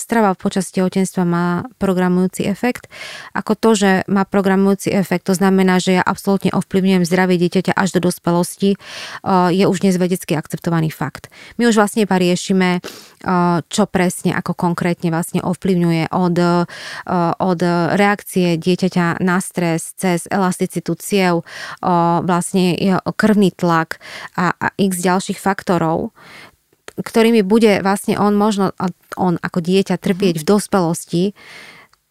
[0.00, 2.88] strava počas tehotenstva má programujúci efekt.
[3.36, 8.00] Ako to, že má programujúci efekt, to znamená, že ja absolútne ovplyvňujem zdravie dieťaťa až
[8.00, 8.80] do dospelosti,
[9.52, 11.28] je už dnes vedecky akceptovaný fakt.
[11.60, 12.80] My už vlastne iba riešime,
[13.68, 16.36] čo presne, ako konkrétne vlastne ovplyvňuje od,
[17.38, 17.60] od
[17.92, 21.44] reakcie dieťaťa na stres cez elasticitu ciev,
[22.24, 24.00] vlastne krvný tlak
[24.34, 26.16] a, a x ďalších faktorov,
[26.98, 28.76] ktorými bude vlastne on možno,
[29.16, 31.24] on ako dieťa trpieť v dospelosti,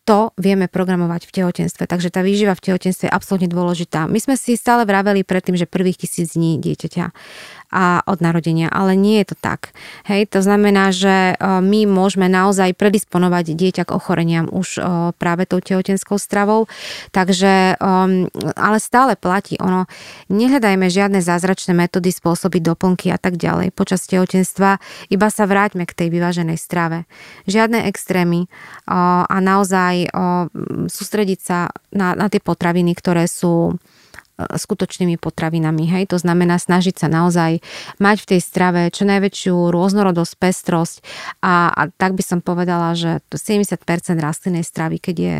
[0.01, 1.85] to vieme programovať v tehotenstve.
[1.85, 4.09] Takže tá výživa v tehotenstve je absolútne dôležitá.
[4.09, 7.13] My sme si stále vraveli predtým, že prvých tisíc dní dieťaťa
[7.71, 9.71] a od narodenia, ale nie je to tak.
[10.03, 14.81] Hej, to znamená, že e, my môžeme naozaj predisponovať dieťa k ochoreniam už e,
[15.15, 16.67] práve tou tehotenskou stravou,
[17.15, 17.79] takže,
[18.59, 19.87] ale stále platí ono,
[20.27, 25.95] nehľadajme žiadne zázračné metódy, spôsoby, doplnky a tak ďalej počas tehotenstva, iba sa vráťme k
[25.95, 27.07] tej vyváženej strave.
[27.47, 28.51] Žiadne extrémy
[28.87, 30.11] a naozaj
[30.91, 33.79] sústrediť sa na, na tie potraviny, ktoré sú
[34.49, 35.85] skutočnými potravinami.
[35.85, 36.13] Hej?
[36.13, 37.59] To znamená snažiť sa naozaj
[37.99, 40.95] mať v tej strave čo najväčšiu rôznorodosť, pestrosť
[41.43, 43.81] a, a tak by som povedala, že 70%
[44.17, 45.37] rastlinnej stravy, keď je,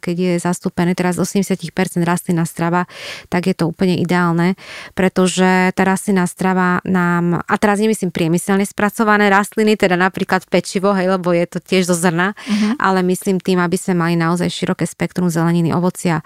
[0.00, 1.58] keď je zastúpené teraz 80%
[2.02, 2.88] rastlinná strava,
[3.28, 4.56] tak je to úplne ideálne,
[4.96, 11.12] pretože tá rastlinná strava nám, a teraz nemyslím priemyselne spracované rastliny, teda napríklad pečivo, hej,
[11.12, 12.80] lebo je to tiež zo zrna, uh-huh.
[12.80, 16.24] ale myslím tým, aby sme mali naozaj široké spektrum zeleniny, ovocia,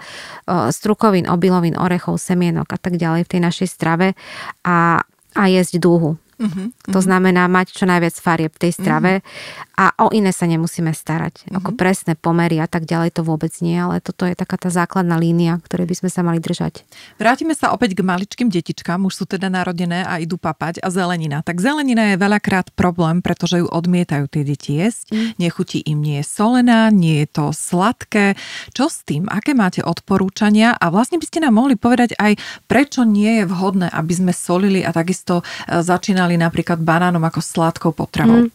[0.71, 4.15] strukovín, obilovín, orechov, orechov, semienok a tak ďalej v tej našej strave
[4.63, 5.03] a,
[5.35, 6.15] a jesť dúhu.
[6.37, 6.93] Uh-huh, uh-huh.
[6.93, 9.81] To znamená mať čo najviac farieb v tej strave uh-huh.
[9.81, 11.49] a o iné sa nemusíme starať.
[11.49, 11.57] Uh-huh.
[11.57, 15.17] Ako presné pomery a tak ďalej to vôbec nie, ale toto je taká tá základná
[15.17, 16.85] línia, ktorej by sme sa mali držať.
[17.17, 21.41] Vrátime sa opäť k maličkým detičkám, už sú teda narodené a idú papať a zelenina.
[21.41, 25.09] Tak zelenina je veľakrát problém, pretože ju odmietajú tie deti jesť.
[25.09, 25.33] Uh-huh.
[25.41, 28.37] Nechutí im, nie je solená, nie je to sladké.
[28.77, 29.25] Čo s tým?
[29.25, 30.77] Aké máte odporúčania?
[30.77, 32.37] A vlastne by ste nám mohli povedať aj,
[32.69, 37.39] prečo nie je vhodné, aby sme solili a takisto e, začínali spomínali napríklad banánom ako
[37.39, 38.47] sladkou potravou.
[38.47, 38.51] Mm.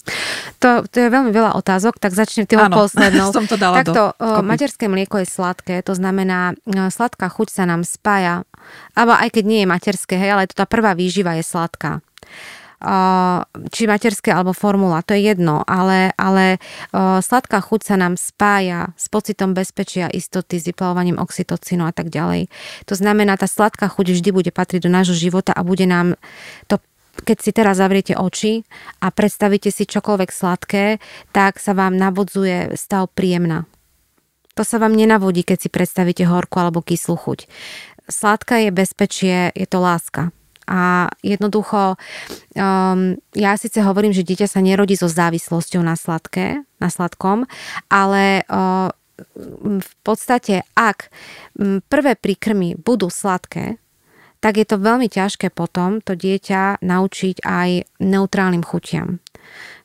[0.61, 3.33] To, to je veľmi veľa otázok, tak začnem tým poslednou.
[3.37, 7.89] som to dala Takto, do materské mlieko je sladké, to znamená, sladká chuť sa nám
[7.89, 8.45] spája,
[8.93, 12.05] alebo aj keď nie je materské, hej, ale to tá prvá výživa je sladká
[13.71, 16.59] či materské alebo formula, to je jedno, ale, ale
[17.23, 22.51] sladká chuť sa nám spája s pocitom bezpečia, istoty, s vyplavovaním oxytocínu a tak ďalej.
[22.91, 26.19] To znamená, tá sladká chuť vždy bude patriť do nášho života a bude nám
[26.67, 26.83] to
[27.21, 28.65] keď si teraz zavriete oči
[29.05, 30.85] a predstavíte si čokoľvek sladké,
[31.37, 33.69] tak sa vám navodzuje stav príjemná.
[34.57, 37.49] To sa vám nenavodí, keď si predstavíte horku alebo kyslú chuť.
[38.09, 40.33] Sladká je bezpečie, je to láska.
[40.69, 41.99] A jednoducho,
[42.55, 47.51] um, ja síce hovorím, že dieťa sa nerodí so závislosťou na sladké, na sladkom,
[47.91, 48.93] ale uh,
[49.59, 51.11] v podstate, ak
[51.89, 53.82] prvé príkrmy budú sladké,
[54.43, 59.23] tak je to veľmi ťažké potom to dieťa naučiť aj neutrálnym chutiam.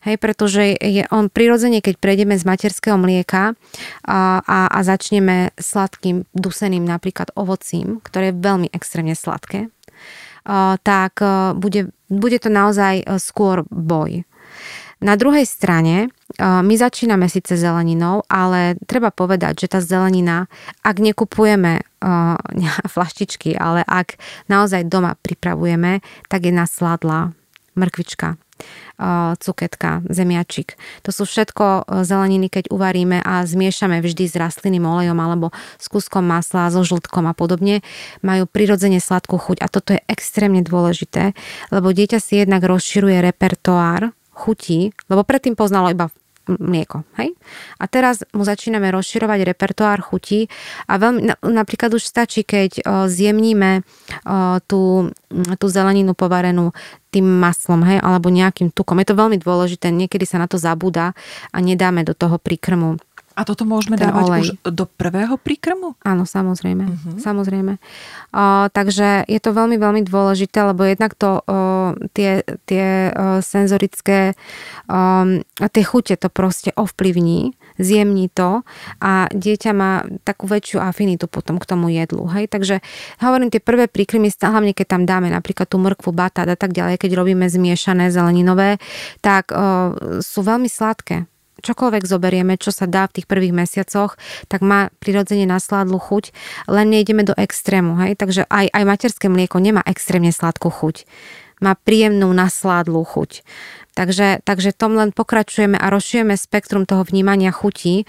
[0.02, 3.54] Hej, pretože je on prirodzene, keď prejdeme z materského mlieka
[4.08, 9.70] a, a, a začneme sladkým, duseným napríklad ovocím, ktoré je veľmi extrémne sladké,
[10.48, 11.20] a, tak
[11.60, 14.26] bude, bude to naozaj skôr boj.
[14.98, 16.10] Na druhej strane
[16.42, 20.50] my začíname síce zeleninou, ale treba povedať, že tá zelenina,
[20.82, 21.86] ak nekupujeme
[22.94, 27.34] flaštičky, ale ak naozaj doma pripravujeme, tak je nasladlá
[27.78, 28.42] mrkvička,
[29.38, 30.82] cuketka, zemiačik.
[31.06, 36.26] To sú všetko zeleniny, keď uvaríme a zmiešame vždy s rastlinným olejom alebo s kúskom
[36.26, 37.86] masla, so žltkom a podobne,
[38.26, 41.38] majú prirodzene sladkú chuť a toto je extrémne dôležité,
[41.70, 46.10] lebo dieťa si jednak rozširuje repertoár chutí, lebo predtým poznalo iba
[46.48, 47.04] mlieko.
[47.20, 47.36] Hej?
[47.78, 50.48] A teraz mu začíname rozširovať repertoár chutí
[50.88, 52.82] a veľmi, napríklad už stačí, keď
[53.12, 53.84] zjemníme
[54.72, 55.12] tú,
[55.60, 56.72] tú zeleninu povarenú
[57.08, 59.00] tým maslom, hej, alebo nejakým tukom.
[59.00, 61.16] Je to veľmi dôležité, niekedy sa na to zabúda
[61.56, 63.00] a nedáme do toho príkrmu
[63.38, 64.42] a toto môžeme dávať olej.
[64.42, 65.94] už do prvého príkrmu?
[66.02, 66.90] Áno, samozrejme.
[66.90, 67.22] Uh-huh.
[67.22, 67.78] samozrejme.
[68.34, 74.34] O, takže je to veľmi, veľmi dôležité, lebo jednak to o, tie, tie o, senzorické
[74.90, 75.38] o,
[75.70, 78.66] tie chute to proste ovplyvní, zjemní to
[78.98, 82.26] a dieťa má takú väčšiu afinitu potom k tomu jedlu.
[82.34, 82.50] Hej?
[82.50, 82.82] Takže
[83.22, 86.98] hovorím, tie prvé príkrmy, hlavne keď tam dáme napríklad tú mrkvu, batát a tak ďalej,
[86.98, 88.82] keď robíme zmiešané zeleninové,
[89.22, 89.94] tak o,
[90.26, 91.30] sú veľmi sladké
[91.62, 94.20] čokoľvek zoberieme, čo sa dá v tých prvých mesiacoch,
[94.52, 96.32] tak má prirodzene nasládlu chuť,
[96.70, 97.98] len nejdeme do extrému.
[98.04, 98.20] Hej?
[98.20, 101.08] Takže aj, aj materské mlieko nemá extrémne sladkú chuť.
[101.58, 103.42] Má príjemnú nasládlu chuť.
[103.98, 108.06] Takže, takže tom len pokračujeme a rozšujeme spektrum toho vnímania chutí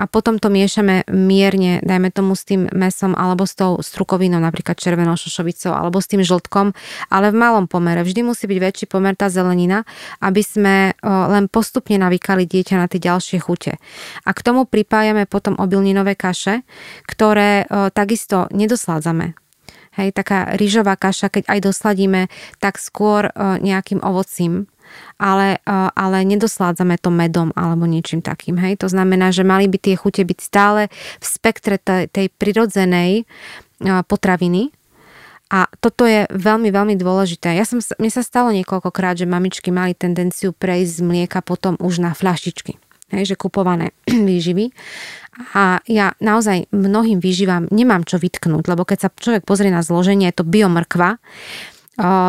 [0.00, 4.80] a potom to miešame mierne, dajme tomu s tým mesom alebo s tou strukovinou, napríklad
[4.80, 6.72] červenou šošovicou alebo s tým žltkom,
[7.12, 8.00] ale v malom pomere.
[8.00, 9.84] Vždy musí byť väčší pomer tá zelenina,
[10.24, 13.76] aby sme len postupne navykali dieťa na tie ďalšie chute.
[14.24, 16.64] A k tomu pripájame potom obilninové kaše,
[17.04, 19.36] ktoré takisto nedosládzame
[19.96, 22.28] Hej, taká rýžová kaša, keď aj dosladíme,
[22.60, 24.68] tak skôr nejakým ovocím,
[25.16, 25.58] ale,
[25.96, 28.60] ale nedosládzame to medom alebo niečím takým.
[28.60, 28.84] Hej?
[28.84, 33.24] To znamená, že mali by tie chute byť stále v spektre tej, tej prirodzenej
[34.06, 34.70] potraviny,
[35.46, 37.54] a toto je veľmi, veľmi dôležité.
[37.54, 42.02] Ja som, mne sa stalo niekoľkokrát, že mamičky mali tendenciu prejsť z mlieka potom už
[42.02, 42.82] na fľaštičky.
[43.14, 43.94] Hej, že kupované
[44.28, 44.74] výživy.
[45.52, 50.32] A ja naozaj mnohým výživám nemám čo vytknúť, lebo keď sa človek pozrie na zloženie,
[50.32, 51.20] je to biomrkva,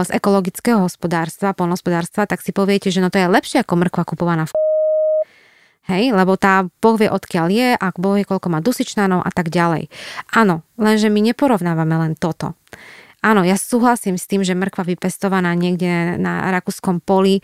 [0.03, 4.47] z ekologického hospodárstva, polnospodárstva, tak si poviete, že no to je lepšie ako mrkva kupovaná
[4.47, 4.55] v
[5.91, 9.87] Hej, lebo tá Boh odkiaľ je, ak Boh koľko má dusičnanov a tak ďalej.
[10.35, 12.59] Áno, lenže my neporovnávame len toto.
[13.25, 17.41] Áno, ja súhlasím s tým, že mrkva vypestovaná niekde na rakúskom poli,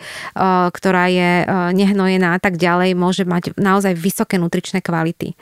[0.70, 5.34] ktorá je nehnojená a tak ďalej, môže mať naozaj vysoké nutričné kvality.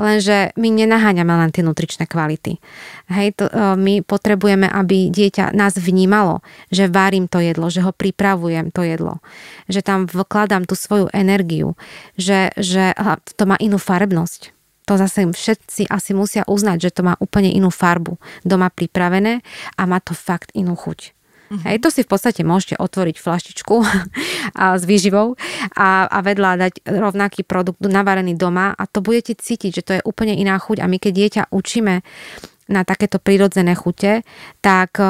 [0.00, 2.56] Lenže my nenaháňame len tie nutričné kvality.
[3.12, 6.40] Hej, to, e, my potrebujeme, aby dieťa nás vnímalo,
[6.72, 9.20] že varím to jedlo, že ho pripravujem to jedlo,
[9.68, 11.76] že tam vkladám tú svoju energiu,
[12.16, 12.96] že, že
[13.36, 14.56] to má inú farebnosť.
[14.90, 19.38] To zase všetci asi musia uznať, že to má úplne inú farbu doma pripravené
[19.78, 21.14] a má to fakt inú chuť.
[21.50, 21.62] Uh-huh.
[21.62, 23.86] Hej, to si v podstate môžete otvoriť flaštičku
[24.62, 25.38] a s výživou
[25.78, 30.02] a, a vedľa dať rovnaký produkt navarený doma a to budete cítiť, že to je
[30.02, 32.02] úplne iná chuť a my keď dieťa učíme
[32.70, 34.26] na takéto prírodzené chute,
[34.58, 35.06] tak e,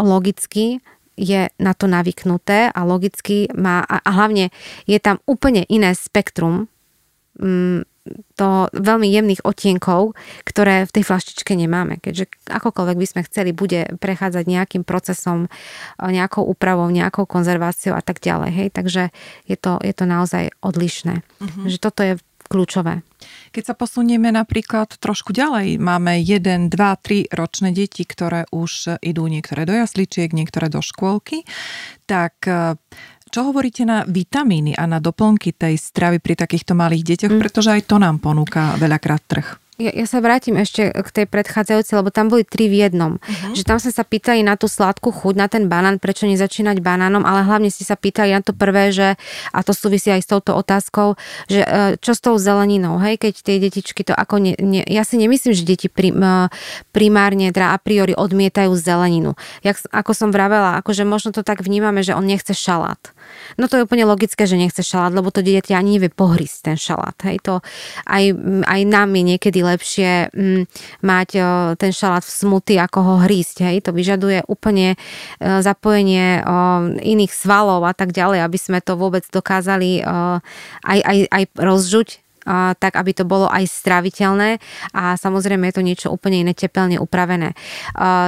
[0.00, 0.80] logicky
[1.20, 4.48] je na to navyknuté a logicky má, a hlavne
[4.88, 6.72] je tam úplne iné spektrum
[7.36, 7.84] mm,
[8.34, 11.98] to veľmi jemných odtienkov, ktoré v tej flaštičke nemáme.
[12.00, 15.46] Keďže akokoľvek by sme chceli, bude prechádzať nejakým procesom,
[16.00, 18.50] nejakou úpravou, nejakou konzerváciou a tak ďalej.
[18.50, 18.68] Hej?
[18.74, 19.02] Takže
[19.46, 21.22] je to, je to naozaj odlišné.
[21.22, 21.64] Uh-huh.
[21.68, 22.14] Že toto je
[22.50, 23.06] kľúčové.
[23.54, 29.30] Keď sa posunieme napríklad trošku ďalej, máme 1, 2, 3 ročné deti, ktoré už idú
[29.30, 31.46] niektoré do jasličiek, niektoré do škôlky,
[32.10, 32.42] tak
[33.30, 37.40] čo hovoríte na vitamíny a na doplnky tej stravy pri takýchto malých deťoch, mm.
[37.40, 41.96] pretože aj to nám ponúka veľakrát trh ja, ja sa vrátim ešte k tej predchádzajúcej,
[41.96, 43.16] lebo tam boli tri v jednom.
[43.16, 43.56] Uh-huh.
[43.56, 47.24] Že tam sme sa pýtali na tú sladkú chuť, na ten banán, prečo nezačínať banánom,
[47.24, 49.16] ale hlavne ste sa pýtali na to prvé, že,
[49.50, 51.16] a to súvisí aj s touto otázkou,
[51.48, 55.02] že e, čo s tou zeleninou, hej, keď tie detičky to ako ne, ne, ja
[55.02, 56.52] si nemyslím, že deti prim, e,
[56.92, 59.32] primárne, teda a priori odmietajú zeleninu.
[59.64, 63.00] Jak, ako som vravela, akože možno to tak vnímame, že on nechce šalát.
[63.58, 66.76] No to je úplne logické, že nechce šalát, lebo to dieťa ani nevie pohrísť ten
[66.76, 67.14] šalát.
[67.22, 67.54] Hej, to
[68.06, 68.34] aj,
[68.66, 70.62] aj nám je niekedy lepšie mm,
[71.04, 71.46] mať uh,
[71.78, 73.66] ten šalát v smuty, ako ho hrísť.
[73.66, 73.76] Hej?
[73.86, 79.22] To vyžaduje úplne uh, zapojenie uh, iných svalov a tak ďalej, aby sme to vôbec
[79.28, 80.38] dokázali uh,
[80.84, 82.29] aj, aj, aj rozžuť
[82.76, 84.58] tak aby to bolo aj straviteľné
[84.96, 87.54] a samozrejme je to niečo úplne iné tepelne upravené.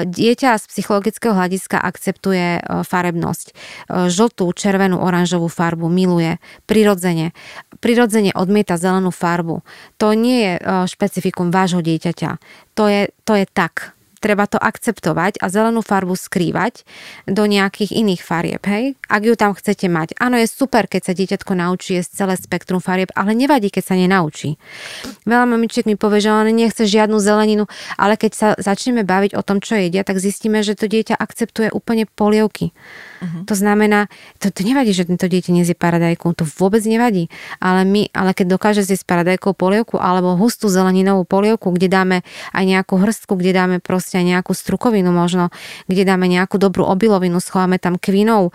[0.07, 3.47] Dieťa z psychologického hľadiska akceptuje e, farebnosť.
[3.49, 3.55] E,
[4.09, 6.39] žltú, červenú, oranžovú farbu miluje
[6.70, 7.35] prirodzene.
[7.83, 9.66] Prirodzene odmieta zelenú farbu.
[9.99, 12.31] To nie je e, špecifikum vášho dieťaťa.
[12.79, 16.87] To je, to je tak treba to akceptovať a zelenú farbu skrývať
[17.27, 18.95] do nejakých iných farieb, hej?
[19.11, 20.14] Ak ju tam chcete mať.
[20.23, 23.95] Áno, je super, keď sa dieťatko naučí jesť celé spektrum farieb, ale nevadí, keď sa
[23.99, 24.62] nenaučí.
[25.27, 27.66] Veľa mamičiek mi povie, že on nechce žiadnu zeleninu,
[27.99, 31.75] ale keď sa začneme baviť o tom, čo jedia, tak zistíme, že to dieťa akceptuje
[31.75, 32.70] úplne polievky.
[33.23, 33.47] Uh-huh.
[33.47, 37.31] To znamená, to, to nevadí, že tento dieťa nezie paradajku, to vôbec nevadí.
[37.62, 42.16] Ale my, ale keď dokáže zjesť paradajkou polievku alebo hustú zeleninovú polievku, kde dáme
[42.53, 45.48] aj nejakú hrstku, kde dáme proste aj nejakú strukovinu možno,
[45.88, 48.52] kde dáme nejakú dobrú obilovinu, schováme tam kvinov,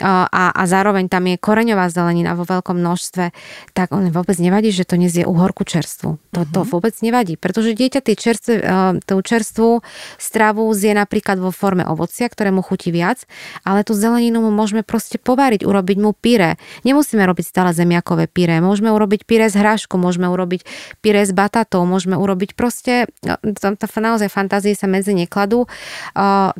[0.00, 3.30] a, a zároveň tam je koreňová zelenina vo veľkom množstve,
[3.76, 6.16] tak on vôbec nevadí, že to nezie uhorku čerstvu.
[6.16, 6.68] To, to mhm.
[6.72, 8.54] vôbec nevadí, pretože dieťa tie čerstve,
[9.04, 9.84] tú čerstvú
[10.16, 13.28] stravu zje napríklad vo forme ovocia, ktoré mu chutí viac,
[13.62, 16.56] ale tú zeleninu mu môžeme proste povariť, urobiť mu pyré.
[16.88, 20.64] Nemusíme robiť stále zemiakové pyré, môžeme urobiť pyré z hrášku, môžeme urobiť
[21.04, 23.10] pyré z batatou, môžeme urobiť proste,
[23.60, 25.68] tam naozaj fantázie sa medzi nekladú,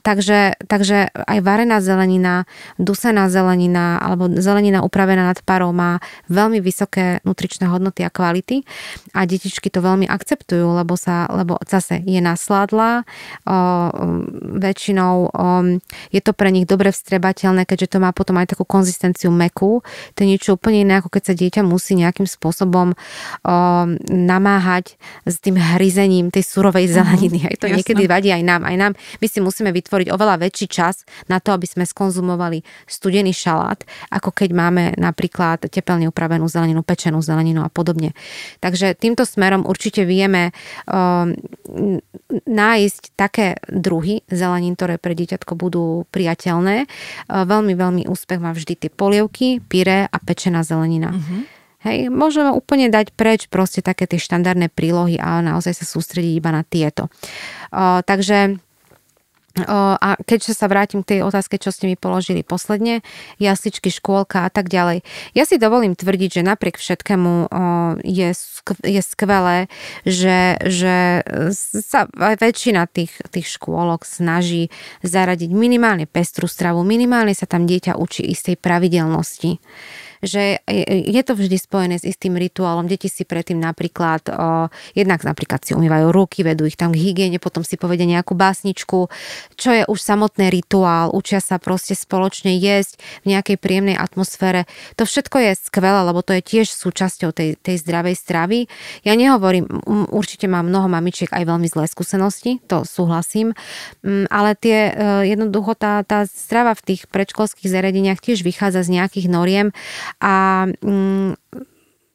[0.04, 2.44] takže, takže aj varená zelenina,
[2.76, 8.66] dusená zelenina alebo zelenina upravená nad parou má veľmi vysoké nutričné hodnoty a kvality
[9.14, 13.06] a detičky to veľmi akceptujú, lebo sa, lebo zase je nasládla,
[13.46, 13.56] o,
[14.58, 15.30] väčšinou o,
[16.10, 19.84] je to pre nich dobre vstrebateľné, keďže to má potom aj takú konzistenciu meku.
[20.16, 22.96] To je niečo úplne iné, ako keď sa dieťa musí nejakým spôsobom o,
[24.08, 24.96] namáhať
[25.28, 27.40] s tým hryzením tej surovej mhm, zeleniny.
[27.46, 27.76] Aj to Jasne.
[27.84, 28.62] niekedy vadí aj nám.
[28.64, 28.92] Aj nám.
[29.20, 33.84] My si musíme vytvoriť oveľa väčší čas na to, aby sme skonzumovali studený studený šalát,
[34.08, 38.16] ako keď máme napríklad tepelne upravenú zeleninu, pečenú zeleninu a podobne.
[38.64, 40.56] Takže týmto smerom určite vieme
[40.88, 41.28] uh,
[42.48, 46.88] nájsť také druhy zelenín, ktoré pre dieťatko budú priateľné.
[47.28, 51.12] Uh, veľmi, veľmi úspech má vždy tie polievky, pyré a pečená zelenina.
[51.12, 51.44] Uh-huh.
[51.84, 56.56] Hej, môžeme úplne dať preč proste také tie štandardné prílohy a naozaj sa sústrediť iba
[56.56, 57.12] na tieto.
[57.68, 58.64] Uh, takže
[59.58, 63.02] a keďže sa vrátim k tej otázke, čo ste mi položili posledne,
[63.42, 65.02] jasličky, škôlka a tak ďalej.
[65.34, 67.50] Ja si dovolím tvrdiť, že napriek všetkému
[68.06, 68.30] je,
[68.86, 69.66] je skvelé,
[70.06, 71.26] že, že
[71.82, 74.70] sa väčšina tých, tých škôlok snaží
[75.02, 79.58] zaradiť minimálne pestru stravu, minimálne sa tam dieťa učí istej pravidelnosti
[80.20, 82.84] že je to vždy spojené s istým rituálom.
[82.84, 87.40] Deti si predtým napríklad, o, jednak napríklad si umývajú ruky, vedú ich tam k hygiene,
[87.40, 89.08] potom si povedia nejakú básničku,
[89.56, 94.68] čo je už samotný rituál, učia sa proste spoločne jesť v nejakej príjemnej atmosfére.
[95.00, 98.58] To všetko je skvelé, lebo to je tiež súčasťou tej, tej zdravej stravy.
[99.08, 99.66] Ja nehovorím,
[100.12, 103.56] určite mám mnoho mamičiek aj veľmi zlé skúsenosti, to súhlasím,
[104.28, 109.26] ale tie e, jednoducho tá, tá strava v tých predškolských zariadeniach tiež vychádza z nejakých
[109.32, 109.72] noriem
[110.18, 111.30] a mm,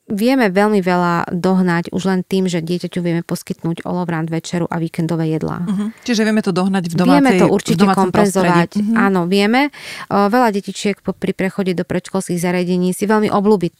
[0.05, 5.33] vieme veľmi veľa dohnať už len tým, že dieťaťu vieme poskytnúť olovrant večeru a víkendové
[5.33, 5.65] jedlá.
[5.65, 5.89] Uh-huh.
[6.05, 8.69] Čiže vieme to dohnať v domácej Vieme to určite kompenzovať.
[8.77, 8.95] Uh-huh.
[9.01, 9.73] Áno, vieme.
[10.09, 13.73] Veľa detičiek pri prechode do predškolských zariadení si veľmi oblúbi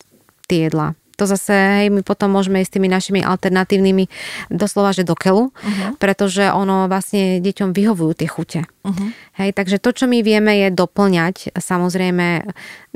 [0.49, 4.05] tie jedlá to zase, hej, my potom môžeme ísť tými našimi alternatívnymi
[4.51, 5.95] doslova, že do keľu, uh-huh.
[5.97, 8.61] pretože ono vlastne deťom vyhovujú tie chute.
[8.84, 9.09] Uh-huh.
[9.39, 12.43] Hej, takže to, čo my vieme, je doplňať, samozrejme,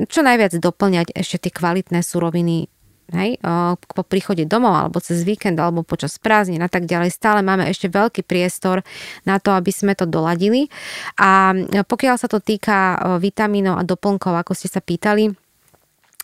[0.06, 2.68] čo najviac doplňať ešte tie kvalitné suroviny
[3.10, 3.42] hej,
[3.74, 7.90] po príchode domov alebo cez víkend alebo počas prázdnin a tak ďalej, stále máme ešte
[7.90, 8.86] veľký priestor
[9.26, 10.70] na to, aby sme to doladili.
[11.18, 11.50] A
[11.82, 15.34] pokiaľ sa to týka vitamínov a doplnkov, ako ste sa pýtali,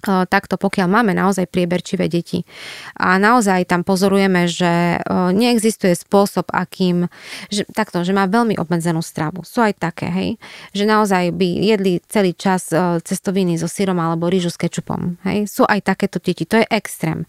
[0.04, 2.44] takto, pokiaľ máme naozaj prieberčivé deti.
[3.00, 7.08] A naozaj tam pozorujeme, že neexistuje spôsob, akým,
[7.50, 9.42] že, takto, že má veľmi obmedzenú stravu.
[9.42, 10.30] Sú aj také, hej,
[10.76, 12.70] že naozaj by jedli celý čas
[13.02, 15.16] cestoviny so syrom alebo rýžu s kečupom.
[15.24, 15.48] Hej.
[15.50, 17.24] Sú aj takéto deti, to je extrém.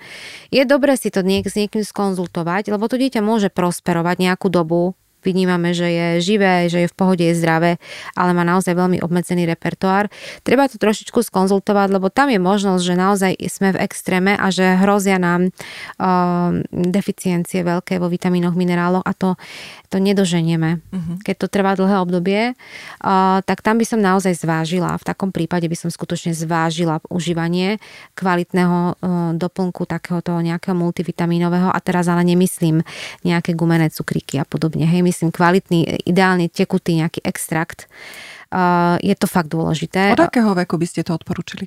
[0.51, 4.93] Je dobré si to niek- s niekým skonzultovať, lebo to dieťa môže prosperovať nejakú dobu
[5.27, 7.75] vnímame, že je živé, že je v pohode, je zdravé,
[8.15, 10.07] ale má naozaj veľmi obmedzený repertoár.
[10.47, 14.79] Treba to trošičku skonzultovať, lebo tam je možnosť, že naozaj sme v extréme a že
[14.79, 19.35] hrozia nám uh, deficiencie veľké vo vitamínoch, mineráloch a to,
[19.91, 20.79] to nedoženieme.
[20.79, 21.15] Uh-huh.
[21.21, 25.67] Keď to trvá dlhé obdobie, uh, tak tam by som naozaj zvážila, v takom prípade
[25.67, 27.81] by som skutočne zvážila užívanie
[28.15, 32.85] kvalitného uh, doplnku takéhoto nejakého multivitamínového a teraz ale nemyslím
[33.25, 34.85] nejaké gumené cukríky a podobne.
[34.85, 37.89] Hej, myslím kvalitný, ideálne tekutý nejaký extrakt.
[39.01, 40.13] Je to fakt dôležité.
[40.13, 41.65] Od akého veku by ste to odporúčili?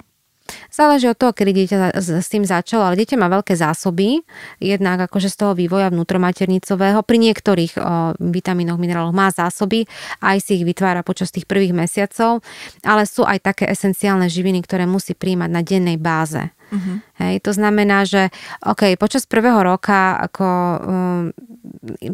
[0.70, 4.22] Záleží od toho, kedy dieťa s tým začalo, ale dieťa má veľké zásoby,
[4.62, 7.06] jednak akože z toho vývoja vnútromaternicového.
[7.06, 7.82] Pri niektorých o,
[8.18, 9.86] vitamínoch, mineráloch má zásoby,
[10.22, 12.42] aj si ich vytvára počas tých prvých mesiacov,
[12.82, 16.50] ale sú aj také esenciálne živiny, ktoré musí príjmať na dennej báze.
[16.70, 17.02] Uh-huh.
[17.18, 18.30] Hej, to znamená, že
[18.62, 21.22] OK, počas prvého roka ako um,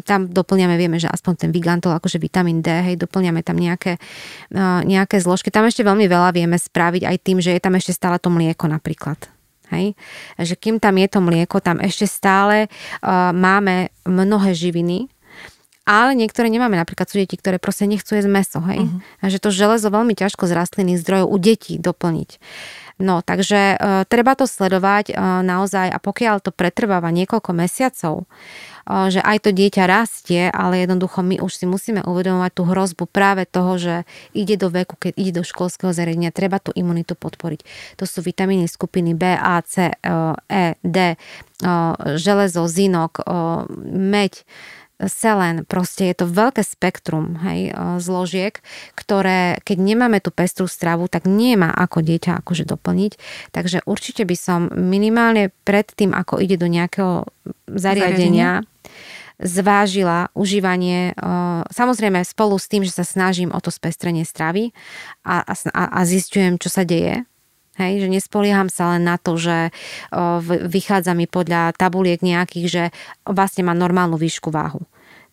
[0.03, 4.01] tam doplňame, vieme, že aspoň ten vigantol, akože vitamín D, hej, doplňame tam nejaké,
[4.57, 5.53] uh, nejaké zložky.
[5.53, 8.65] Tam ešte veľmi veľa vieme spraviť aj tým, že je tam ešte stále to mlieko
[8.65, 9.17] napríklad.
[9.71, 9.93] Hej?
[10.39, 15.11] Že kým tam je to mlieko, tam ešte stále uh, máme mnohé živiny,
[15.87, 16.75] ale niektoré nemáme.
[16.75, 18.59] Napríklad sú deti, ktoré proste nechcú jesť meso.
[18.59, 18.83] Hej?
[18.83, 19.23] Uh-huh.
[19.23, 22.29] A že to železo veľmi ťažko z rastlinných zdrojov u detí doplniť.
[22.97, 29.13] No, takže e, treba to sledovať e, naozaj a pokiaľ to pretrváva niekoľko mesiacov, e,
[29.13, 33.45] že aj to dieťa rastie, ale jednoducho my už si musíme uvedomovať tú hrozbu práve
[33.45, 33.95] toho, že
[34.33, 37.61] ide do veku, keď ide do školského zariadenia, treba tú imunitu podporiť.
[38.01, 40.97] To sú vitamíny skupiny B, A, C, E, D,
[42.17, 43.25] železo, zinok,
[43.89, 44.45] meď,
[45.05, 47.69] selen, proste je to veľké spektrum hej,
[48.01, 48.57] zložiek,
[48.97, 53.13] ktoré keď nemáme tú pestrú stravu, tak nemá ako dieťa akože doplniť.
[53.53, 57.29] Takže určite by som minimálne pred tým, ako ide do nejakého
[57.69, 58.65] zariadenia,
[59.37, 61.13] zvážila užívanie,
[61.69, 64.73] samozrejme spolu s tým, že sa snažím o to spestrenie stravy
[65.21, 65.53] a, a,
[65.93, 67.21] a zistujem, čo sa deje,
[67.77, 69.69] Hej, že nespolieham sa len na to, že
[70.65, 72.83] vychádza mi podľa tabuliek nejakých, že
[73.23, 74.81] vlastne má normálnu výšku váhu.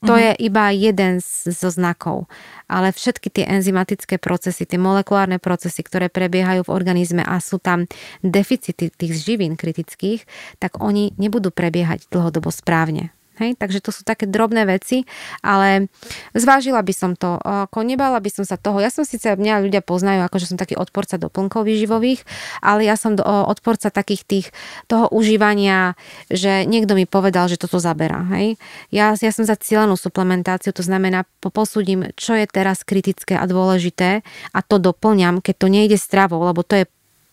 [0.05, 0.37] To uh-huh.
[0.37, 2.29] je iba jeden z, zo znakov.
[2.69, 7.89] Ale všetky tie enzymatické procesy, tie molekulárne procesy, ktoré prebiehajú v organizme a sú tam
[8.21, 10.29] deficity tých živín kritických,
[10.61, 13.17] tak oni nebudú prebiehať dlhodobo správne.
[13.43, 15.03] Hej, takže to sú také drobné veci,
[15.43, 15.91] ale
[16.35, 17.35] zvážila by som to.
[17.43, 18.79] Ako nebala by som sa toho.
[18.79, 22.23] Ja som síce, mňa ľudia poznajú, ako že som taký odporca doplnkov výživových,
[22.63, 24.47] ale ja som odporca takých tých,
[24.87, 25.99] toho užívania,
[26.31, 28.23] že niekto mi povedal, že toto zaberá.
[28.39, 28.55] Hej.
[28.95, 34.27] Ja, ja som za cieľenú suplementáciu, to znamená, posúdim, čo je teraz kritické a dôležité
[34.55, 36.85] a to doplňam, keď to nejde stravou, lebo to je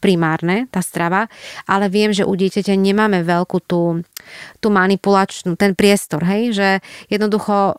[0.01, 1.29] primárne, tá strava,
[1.69, 4.01] ale viem, že u dieťaťa nemáme veľkú tú,
[4.57, 6.69] tú manipulačnú, ten priestor, hej, že
[7.05, 7.71] jednoducho o,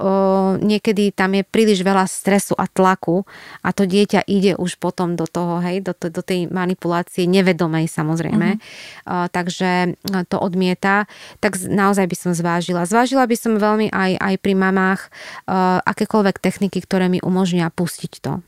[0.63, 3.27] niekedy tam je príliš veľa stresu a tlaku
[3.67, 8.49] a to dieťa ide už potom do toho, hej, do, do tej manipulácie nevedomej samozrejme,
[8.55, 9.11] mm-hmm.
[9.11, 9.99] o, takže
[10.31, 11.11] to odmieta,
[11.43, 12.87] tak naozaj by som zvážila.
[12.87, 18.13] Zvážila by som veľmi aj, aj pri mamách o, akékoľvek techniky, ktoré mi umožnia pustiť
[18.23, 18.39] to.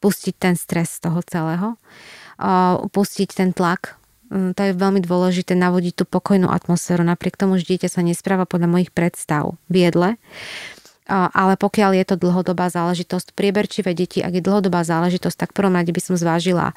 [0.00, 1.76] Pustiť ten stres z toho celého
[2.90, 4.00] pustiť ten tlak.
[4.30, 8.46] Mm, to je veľmi dôležité navodiť tú pokojnú atmosféru, napriek tomu, že dieťa sa nespráva
[8.46, 10.10] podľa mojich predstav v jedle.
[11.10, 15.90] Ale pokiaľ je to dlhodobá záležitosť, prieberčivé deti, ak je dlhodobá záležitosť, tak prvom rade
[15.90, 16.70] by som zvážila,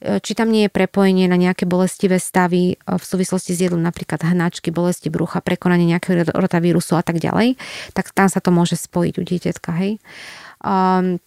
[0.00, 3.84] e, či tam nie je prepojenie na nejaké bolestivé stavy e, v súvislosti s jedlom,
[3.84, 7.60] napríklad hnačky, bolesti brucha, prekonanie nejakého rotavírusu a tak ďalej,
[7.92, 10.00] tak tam sa to môže spojiť u dieťatka, hej.
[10.64, 11.20] Um,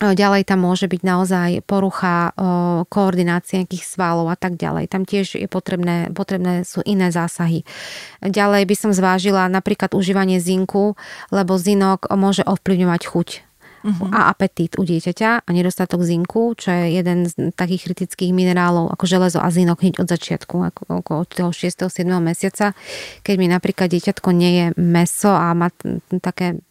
[0.00, 2.32] Ďalej tam môže byť naozaj porucha
[2.88, 4.88] koordinácie nejakých svalov a tak ďalej.
[4.88, 7.62] Tam tiež je potrebné, potrebné sú iné zásahy.
[8.24, 10.98] Ďalej by som zvážila napríklad užívanie zinku,
[11.30, 13.28] lebo zinok môže ovplyvňovať chuť
[13.82, 14.08] uh-huh.
[14.14, 19.04] a apetít u dieťaťa a nedostatok zinku, čo je jeden z takých kritických minerálov ako
[19.06, 21.90] železo a zinok hneď od začiatku, ako, ako od toho 6.
[21.90, 22.06] 7.
[22.22, 22.72] mesiaca.
[23.26, 25.68] Keď mi napríklad dieťatko nie je meso a má
[26.22, 26.62] také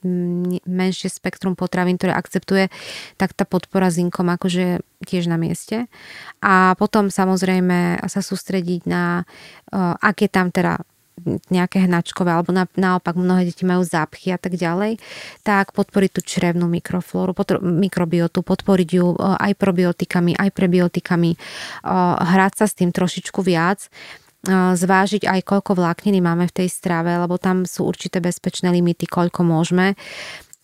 [0.65, 2.71] menšie spektrum potravín, ktoré akceptuje,
[3.19, 5.89] tak tá podpora zinkom akože tiež na mieste.
[6.41, 9.25] A potom samozrejme sa sústrediť na,
[9.99, 10.81] ak je tam teda
[11.49, 14.97] nejaké hnačkové, alebo na, naopak mnohé deti majú zápchy a tak ďalej,
[15.45, 21.37] tak podporiť tú črevnú mikroflóru, potr- mikrobiotu, podporiť ju e, aj probiotikami, aj prebiotikami, e,
[22.21, 23.89] hrať sa s tým trošičku viac, e,
[24.75, 29.45] zvážiť aj koľko vlákniny máme v tej strave, lebo tam sú určité bezpečné limity, koľko
[29.45, 29.93] môžeme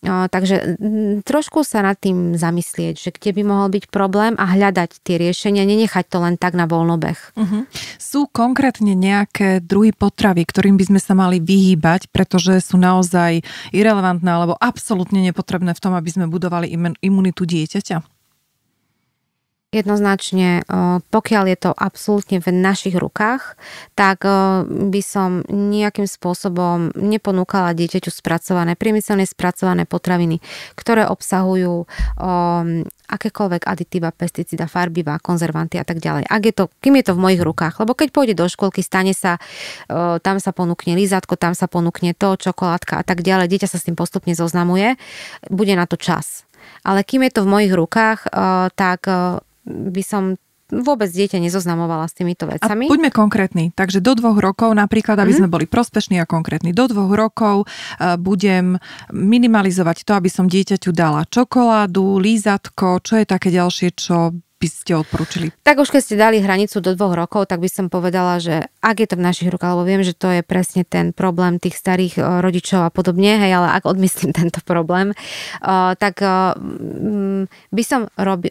[0.02, 0.78] takže
[1.26, 5.66] trošku sa nad tým zamyslieť, že kde by mohol byť problém a hľadať tie riešenia,
[5.66, 7.18] nenechať to len tak na voľnobeh.
[7.34, 7.66] Uh-huh.
[7.98, 13.42] Sú konkrétne nejaké druhy potravy, ktorým by sme sa mali vyhýbať, pretože sú naozaj
[13.74, 16.70] irrelevantné alebo absolútne nepotrebné v tom, aby sme budovali
[17.02, 18.17] imunitu dieťaťa?
[19.68, 20.64] Jednoznačne,
[21.12, 23.52] pokiaľ je to absolútne v našich rukách,
[23.92, 24.24] tak
[24.64, 30.40] by som nejakým spôsobom neponúkala dieťaťu spracované, priemyselne spracované potraviny,
[30.72, 31.84] ktoré obsahujú
[33.12, 36.24] akékoľvek aditíva, pesticida, farbiva, konzervanty a tak ďalej.
[36.32, 39.12] Ak je to, kým je to v mojich rukách, lebo keď pôjde do školky, stane
[39.12, 39.36] sa,
[40.24, 43.84] tam sa ponúkne lízatko, tam sa ponúkne to, čokoládka a tak ďalej, dieťa sa s
[43.84, 44.96] tým postupne zoznamuje,
[45.52, 46.48] bude na to čas.
[46.88, 48.32] Ale kým je to v mojich rukách,
[48.76, 49.00] tak
[49.68, 52.84] by som vôbec dieťa nezoznamovala s týmito vecami.
[52.86, 53.72] A buďme konkrétni.
[53.72, 55.48] Takže do dvoch rokov, napríklad, aby mm-hmm.
[55.48, 58.76] sme boli prospešní a konkrétni, do dvoch rokov uh, budem
[59.08, 64.92] minimalizovať to, aby som dieťaťu dala čokoládu, lízatko, čo je také ďalšie, čo by ste
[64.98, 65.54] odporúčili?
[65.62, 68.98] Tak už keď ste dali hranicu do dvoch rokov, tak by som povedala, že ak
[68.98, 72.18] je to v našich rukách, lebo viem, že to je presne ten problém tých starých
[72.18, 75.14] e, rodičov a podobne, hej, ale ak odmyslím tento problém,
[75.62, 76.58] uh, tak uh,
[77.70, 78.50] by som robi,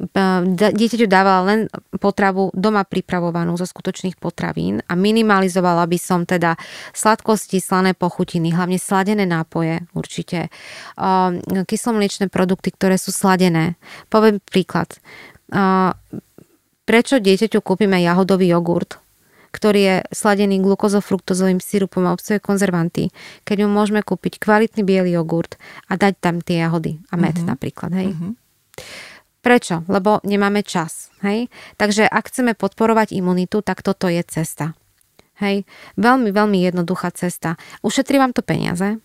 [0.55, 1.59] dieťaťu dávala len
[1.99, 6.55] potravu doma pripravovanú zo skutočných potravín a minimalizovala by som teda
[6.95, 10.47] sladkosti, slané pochutiny, hlavne sladené nápoje určite,
[11.67, 13.75] kyslomliečné produkty, ktoré sú sladené.
[14.07, 14.97] Poviem príklad
[16.87, 18.99] prečo dieťaťu kúpime jahodový jogurt,
[19.51, 23.09] ktorý je sladený glukozofruktozovým sirupom a obsahuje konzervanty,
[23.47, 25.55] keď mu môžeme kúpiť kvalitný biely jogurt
[25.87, 27.47] a dať tam tie jahody a med uh-huh.
[27.47, 28.13] napríklad, hej.
[28.13, 28.35] Uh-huh.
[29.41, 29.87] Prečo?
[29.87, 31.47] Lebo nemáme čas, hej.
[31.79, 34.75] Takže ak chceme podporovať imunitu, tak toto je cesta.
[35.37, 35.69] Hej,
[36.01, 37.61] veľmi, veľmi jednoduchá cesta.
[37.85, 38.97] Ušetrí vám to peniaze,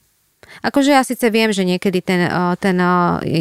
[0.63, 2.89] Akože ja síce viem, že niekedy ten, eh, ten eh,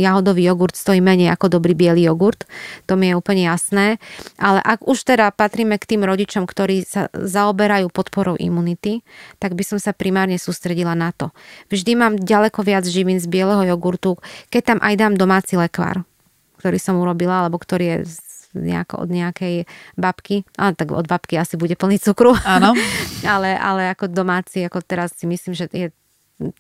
[0.01, 2.47] jahodový jogurt stojí menej ako dobrý biely jogurt,
[2.87, 3.99] to mi je úplne jasné,
[4.39, 9.03] ale ak už teda patríme k tým rodičom, ktorí sa zaoberajú podporou imunity,
[9.37, 11.29] tak by som sa primárne sústredila na to.
[11.69, 14.17] Vždy mám ďaleko viac živín z bieleho jogurtu,
[14.49, 16.07] keď tam aj dám domáci lekvár,
[16.61, 17.97] ktorý som urobila, alebo ktorý je
[18.55, 19.63] nejako od nejakej
[19.95, 22.35] babky, ale tak od babky asi bude plný cukru.
[22.43, 22.75] Áno.
[23.33, 25.87] ale, ale ako domáci, ako teraz si myslím, že je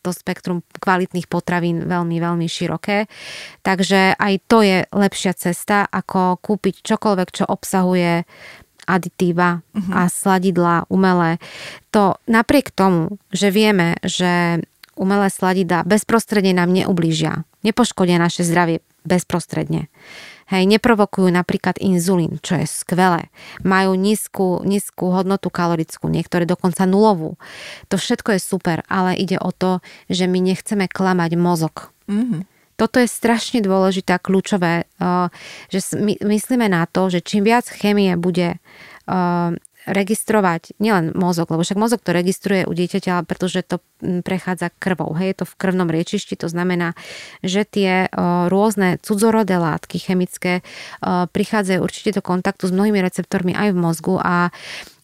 [0.05, 3.09] to spektrum kvalitných potravín veľmi, veľmi široké.
[3.65, 8.23] Takže aj to je lepšia cesta, ako kúpiť čokoľvek, čo obsahuje
[8.85, 9.93] aditíva uh-huh.
[9.93, 11.37] a sladidlá umelé.
[11.93, 14.61] To napriek tomu, že vieme, že
[14.97, 19.89] umelé sladidlá bezprostredne nám neublížia, nepoškodia naše zdravie bezprostredne.
[20.51, 23.31] Hej, neprovokujú napríklad inzulín, čo je skvelé.
[23.63, 27.39] Majú nízku, nízku hodnotu kalorickú, niektoré dokonca nulovú.
[27.87, 29.79] To všetko je super, ale ide o to,
[30.11, 31.95] že my nechceme klamať mozog.
[32.11, 32.43] Mm-hmm.
[32.75, 34.89] Toto je strašne dôležité a kľúčové,
[35.69, 35.79] že
[36.19, 38.57] myslíme na to, že čím viac chemie bude
[39.91, 45.11] registrovať nielen mozog, lebo však mozog to registruje u dieťaťa, pretože to prechádza krvou.
[45.19, 46.95] Hej, je to v krvnom riečišti, to znamená,
[47.43, 48.07] že tie
[48.47, 50.63] rôzne cudzorodé látky chemické
[51.03, 54.55] prichádzajú určite do kontaktu s mnohými receptormi aj v mozgu a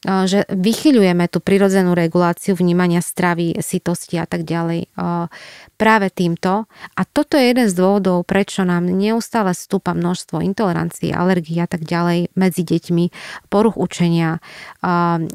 [0.06, 4.94] že vychyľujeme tú prirodzenú reguláciu vnímania stravy, sytosti a tak ďalej
[5.78, 6.70] práve týmto.
[6.94, 11.82] A toto je jeden z dôvodov, prečo nám neustále stúpa množstvo intolerancií, alergií a tak
[11.82, 13.06] ďalej medzi deťmi,
[13.50, 14.38] poruch učenia,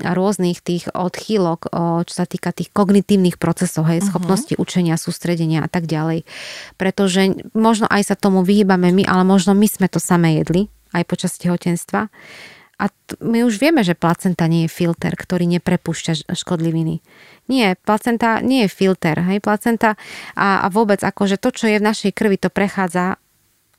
[0.02, 1.66] rôznych tých odchýlok,
[2.06, 4.06] čo sa týka tých kognitívnych procesov, hej, mhm.
[4.14, 4.62] schopnosti uh-huh.
[4.62, 6.22] učenia, sústredenia a tak ďalej.
[6.78, 11.02] Pretože možno aj sa tomu vyhýbame my, ale možno my sme to samé jedli aj
[11.08, 12.12] počas tehotenstva
[12.80, 17.04] a t- my už vieme, že placenta nie je filter, ktorý neprepúšťa škodliviny.
[17.46, 19.94] Nie, placenta nie je filter, hej, placenta
[20.34, 23.20] a, a vôbec akože to, čo je v našej krvi, to prechádza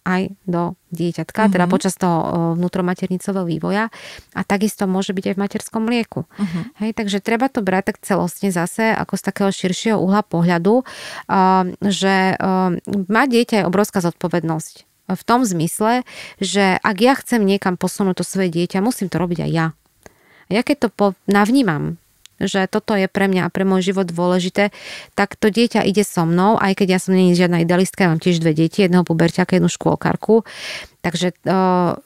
[0.04, 1.54] aj do dieťatka, uh-huh.
[1.56, 3.88] teda počas toho vnútromaternicového vývoja
[4.36, 6.28] a takisto môže byť aj v materskom mlieku.
[6.28, 6.64] Uh-huh.
[6.84, 10.84] Hej, takže treba to brať tak celostne zase ako z takého širšieho uhla pohľadu,
[11.80, 12.16] že
[13.08, 16.08] má dieťa je obrovská zodpovednosť v tom zmysle,
[16.40, 19.68] že ak ja chcem niekam posunúť to svoje dieťa, musím to robiť aj ja.
[20.48, 22.00] A ja keď to po, navnímam,
[22.42, 24.74] že toto je pre mňa a pre môj život dôležité,
[25.16, 28.24] tak to dieťa ide so mnou, aj keď ja som není žiadna idealistka, ja mám
[28.24, 30.44] tiež dve deti, jedného puberťaka, jednu škôlkarku,
[31.06, 32.00] takže uh,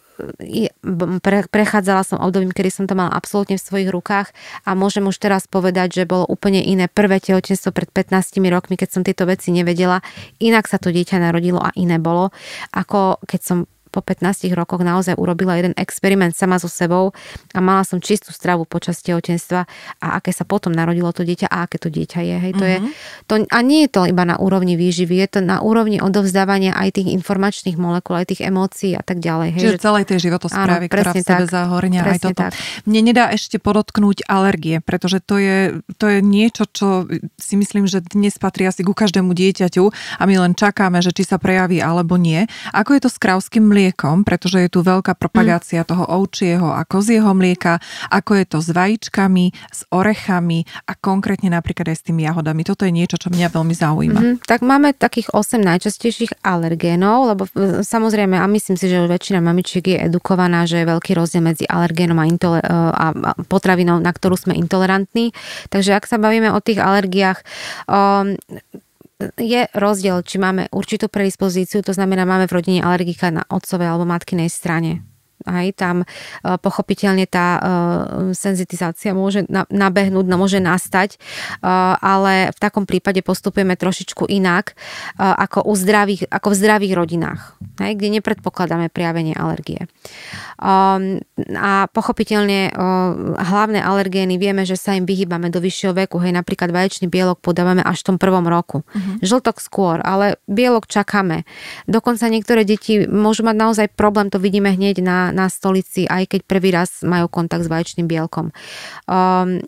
[1.52, 4.34] prechádzala som obdobím, kedy som to mala absolútne v svojich rukách
[4.66, 8.90] a môžem už teraz povedať, že bolo úplne iné prvé tehotenstvo pred 15 rokmi, keď
[8.90, 10.02] som tieto veci nevedela.
[10.42, 12.34] Inak sa to dieťa narodilo a iné bolo,
[12.74, 13.58] ako keď som
[13.98, 17.18] po 15 rokoch naozaj urobila jeden experiment sama so sebou
[17.58, 19.66] a mala som čistú stravu počas tehotenstva
[19.98, 22.36] a aké sa potom narodilo to dieťa a aké to dieťa je.
[22.38, 22.74] Hej, to mm-hmm.
[22.74, 22.90] je mhm.
[23.26, 27.02] to, a nie je to iba na úrovni výživy, je to na úrovni odovzdávania aj
[27.02, 29.58] tých informačných molekúl, aj tých emócií a tak ďalej.
[29.58, 29.82] Hej, Čiže že...
[29.82, 32.42] celej tej životosprávy, Áno, ktorá v sebe tak, zahorňa aj toto.
[32.46, 32.52] Tak.
[32.86, 38.04] Mne nedá ešte podotknúť alergie, pretože to je, to je niečo, čo si myslím, že
[38.04, 39.84] dnes patrí asi ku každému dieťaťu
[40.20, 42.46] a my len čakáme, že či sa prejaví alebo nie.
[42.76, 45.88] Ako je to s krávským mliekom, pretože je tu veľká propagácia mm.
[45.88, 47.80] toho ovčieho a kozieho mlieka,
[48.10, 52.64] ako je to s vajíčkami, s orechami a konkrétne napríklad aj s tými jahodami.
[52.64, 54.20] Toto je niečo, čo mňa veľmi zaujíma.
[54.20, 54.46] Mm-hmm.
[54.48, 59.84] Tak máme takých 8 najčastejších alergénov, lebo e, samozrejme, a myslím si, že väčšina mamičiek
[59.84, 63.14] je edukovaná, že je veľký rozdiel medzi alergénom a, intole- e, a
[63.46, 65.32] potravinou, na ktorú sme intolerantní.
[65.70, 67.40] Takže ak sa bavíme o tých alergiách,
[67.88, 68.40] um,
[69.38, 74.06] je rozdiel, či máme určitú predispozíciu, to znamená, máme v rodine alergika na otcovej alebo
[74.06, 75.02] matkinej strane
[75.48, 76.06] Hej, tam e,
[76.60, 77.60] pochopiteľne tá e,
[78.36, 81.18] senzitizácia môže nabehnúť, no, môže nastať, e,
[82.04, 84.76] ale v takom prípade postupujeme trošičku inak
[85.18, 87.42] ako, u zdravých, ako v zdravých rodinách,
[87.80, 89.88] hej, kde nepredpokladáme prijavenie alergie.
[90.58, 92.74] A pochopiteľne
[93.38, 97.86] hlavné alergény vieme, že sa im vyhýbame do vyššieho veku, hej, napríklad vaječný bielok podávame
[97.86, 98.82] až v tom prvom roku.
[98.82, 99.22] Uh-huh.
[99.22, 101.46] Žltok skôr, ale bielok čakáme.
[101.86, 106.42] Dokonca niektoré deti môžu mať naozaj problém, to vidíme hneď na na, stolici, aj keď
[106.50, 108.50] prvý raz majú kontakt s vaječným bielkom.
[109.06, 109.62] Um,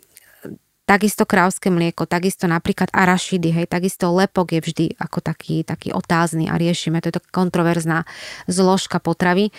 [0.90, 6.50] Takisto krávské mlieko, takisto napríklad arašidy, hej, takisto lepok je vždy ako taký, taký otázny
[6.50, 8.10] a riešime, to je to kontroverzná
[8.50, 9.54] zložka potravy.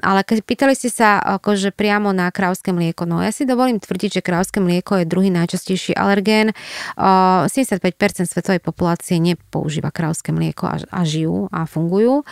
[0.00, 4.18] Ale keď pýtali ste sa akože priamo na krávské mlieko, no ja si dovolím tvrdiť,
[4.18, 6.56] že krávské mlieko je druhý najčastejší alergén.
[6.96, 12.24] Uh, 75% svetovej populácie nepoužíva krávské mlieko a, žijú a fungujú.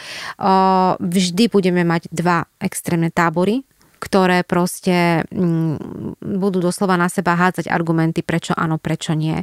[1.05, 3.67] Vždy budeme mať dva extrémne tábory
[3.97, 9.41] ktoré proste mm, budú doslova na seba hádzať argumenty, prečo áno, prečo nie.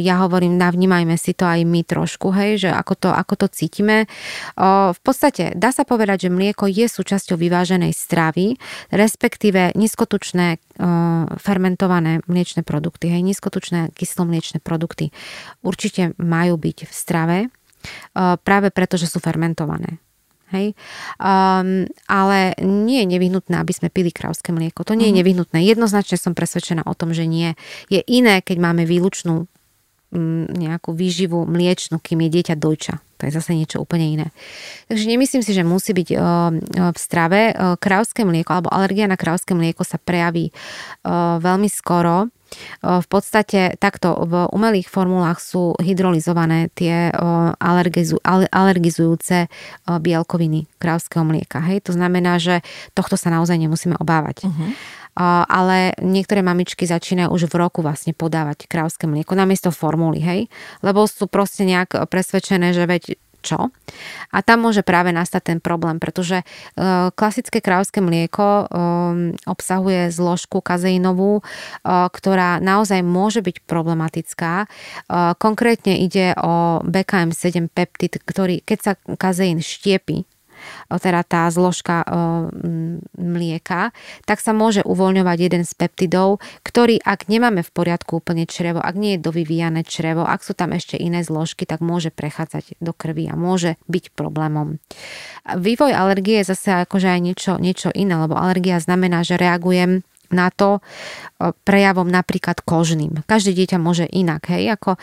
[0.00, 4.08] Ja hovorím, navnímajme si to aj my trošku, hej, že ako to, ako to cítime.
[4.56, 8.56] V podstate dá sa povedať, že mlieko je súčasťou vyváženej stravy,
[8.88, 10.62] respektíve nízkotučné
[11.36, 15.12] fermentované mliečne produkty, hej, nízkotučné kyslomliečne produkty
[15.60, 17.38] určite majú byť v strave,
[18.16, 20.00] práve preto, že sú fermentované.
[20.50, 20.74] Hej?
[21.16, 24.82] Um, ale nie je nevyhnutné, aby sme pili krávské mlieko.
[24.82, 25.20] To nie je mhm.
[25.22, 25.58] nevyhnutné.
[25.62, 27.54] Jednoznačne som presvedčená o tom, že nie.
[27.88, 32.98] Je iné, keď máme výlučnú um, nejakú výživu mliečnú, kým je dieťa dojča.
[33.20, 34.26] To je zase niečo úplne iné.
[34.88, 36.20] Takže nemyslím si, že musí byť uh,
[36.90, 37.52] v strave.
[37.52, 42.32] Uh, krávské mlieko alebo alergia na krávské mlieko sa prejaví uh, veľmi skoro
[42.82, 47.10] v podstate takto v umelých formulách sú hydrolizované tie
[48.50, 49.46] alergizujúce
[49.86, 51.62] bielkoviny krávskeho mlieka.
[51.62, 51.86] Hej?
[51.88, 52.62] To znamená, že
[52.94, 54.46] tohto sa naozaj nemusíme obávať.
[54.46, 54.72] Uh-huh
[55.50, 60.40] ale niektoré mamičky začínajú už v roku vlastne podávať krávské mlieko namiesto formuly, hej?
[60.86, 63.74] Lebo sú proste nejak presvedčené, že veď čo.
[64.30, 66.44] A tam môže práve nastať ten problém, pretože e,
[67.12, 68.64] klasické krávské mlieko e,
[69.48, 71.42] obsahuje zložku kazeinovú, e,
[71.88, 74.70] ktorá naozaj môže byť problematická.
[75.40, 80.29] Konkrétne ide o BKM7 peptid, ktorý keď sa kazeín štiepi
[80.88, 82.02] teda tá zložka
[83.16, 83.92] mlieka,
[84.24, 88.94] tak sa môže uvoľňovať jeden z peptidov, ktorý ak nemáme v poriadku úplne črevo, ak
[88.96, 93.30] nie je dovyvíjane črevo, ak sú tam ešte iné zložky, tak môže prechádzať do krvi
[93.30, 94.82] a môže byť problémom.
[95.44, 100.48] Vývoj alergie je zase akože aj niečo, niečo iné, lebo alergia znamená, že reagujem na
[100.54, 100.78] to
[101.66, 103.26] prejavom napríklad kožným.
[103.26, 104.94] Každé dieťa môže inak, hej, ako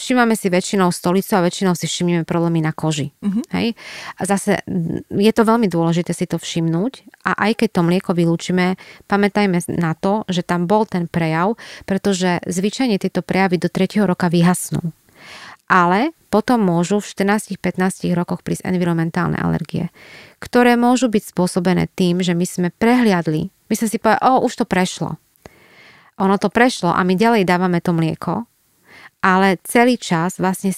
[0.00, 3.44] všímame si väčšinou stolicu a väčšinou si všimneme problémy na koži, mm-hmm.
[3.52, 3.76] hej.
[4.16, 4.64] A zase
[5.12, 9.92] je to veľmi dôležité si to všimnúť a aj keď to mlieko vylúčime, pamätajme na
[9.92, 14.08] to, že tam bol ten prejav, pretože zvyčajne tieto prejavy do 3.
[14.08, 14.80] roka vyhasnú.
[15.68, 19.88] Ale potom môžu v 14-15 rokoch prísť environmentálne alergie,
[20.42, 24.62] ktoré môžu byť spôsobené tým, že my sme prehliadli my sme si povedali, o, už
[24.62, 25.18] to prešlo.
[26.16, 28.48] Ono to prešlo a my ďalej dávame to mlieko,
[29.24, 30.70] ale celý čas vlastne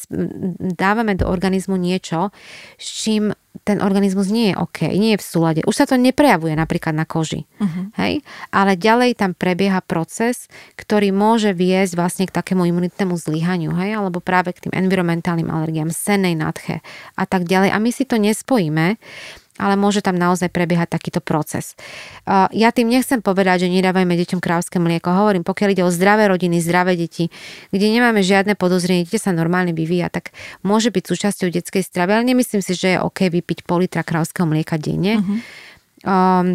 [0.78, 2.32] dávame do organizmu niečo,
[2.78, 3.34] s čím
[3.66, 5.60] ten organizmus nie je OK, nie je v súlade.
[5.66, 7.44] Už sa to neprejavuje napríklad na koži.
[7.58, 7.90] Uh-huh.
[7.98, 8.22] Hej?
[8.54, 10.46] Ale ďalej tam prebieha proces,
[10.78, 13.98] ktorý môže viesť vlastne k takému imunitnému zlyhaniu, hej?
[13.98, 16.80] alebo práve k tým environmentálnym alergiám, sennej nadche
[17.18, 17.74] a tak ďalej.
[17.74, 18.96] A my si to nespojíme
[19.58, 21.74] ale môže tam naozaj prebiehať takýto proces.
[22.54, 25.10] Ja tým nechcem povedať, že nedávajme deťom krávské mlieko.
[25.10, 27.28] Hovorím, pokiaľ ide o zdravé rodiny, zdravé deti,
[27.74, 30.30] kde nemáme žiadne podozrenie, dieťa sa normálne vyvíja, tak
[30.62, 34.46] môže byť súčasťou detskej stravy, ale nemyslím si, že je OK vypiť pol litra krávského
[34.46, 35.18] mlieka denne.
[35.18, 35.38] Uh-huh.
[36.06, 36.48] Um,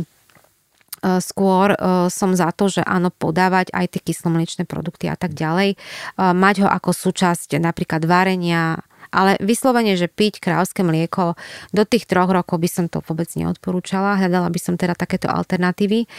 [1.04, 1.76] skôr
[2.08, 5.76] som za to, že áno, podávať aj tie kyslomliečné produkty a tak ďalej.
[6.16, 8.80] Mať ho ako súčasť napríklad varenia,
[9.14, 11.38] ale vyslovene, že piť krávské mlieko
[11.70, 14.18] do tých troch rokov by som to vôbec neodporúčala.
[14.18, 16.09] Hľadala by som teda takéto alternatívy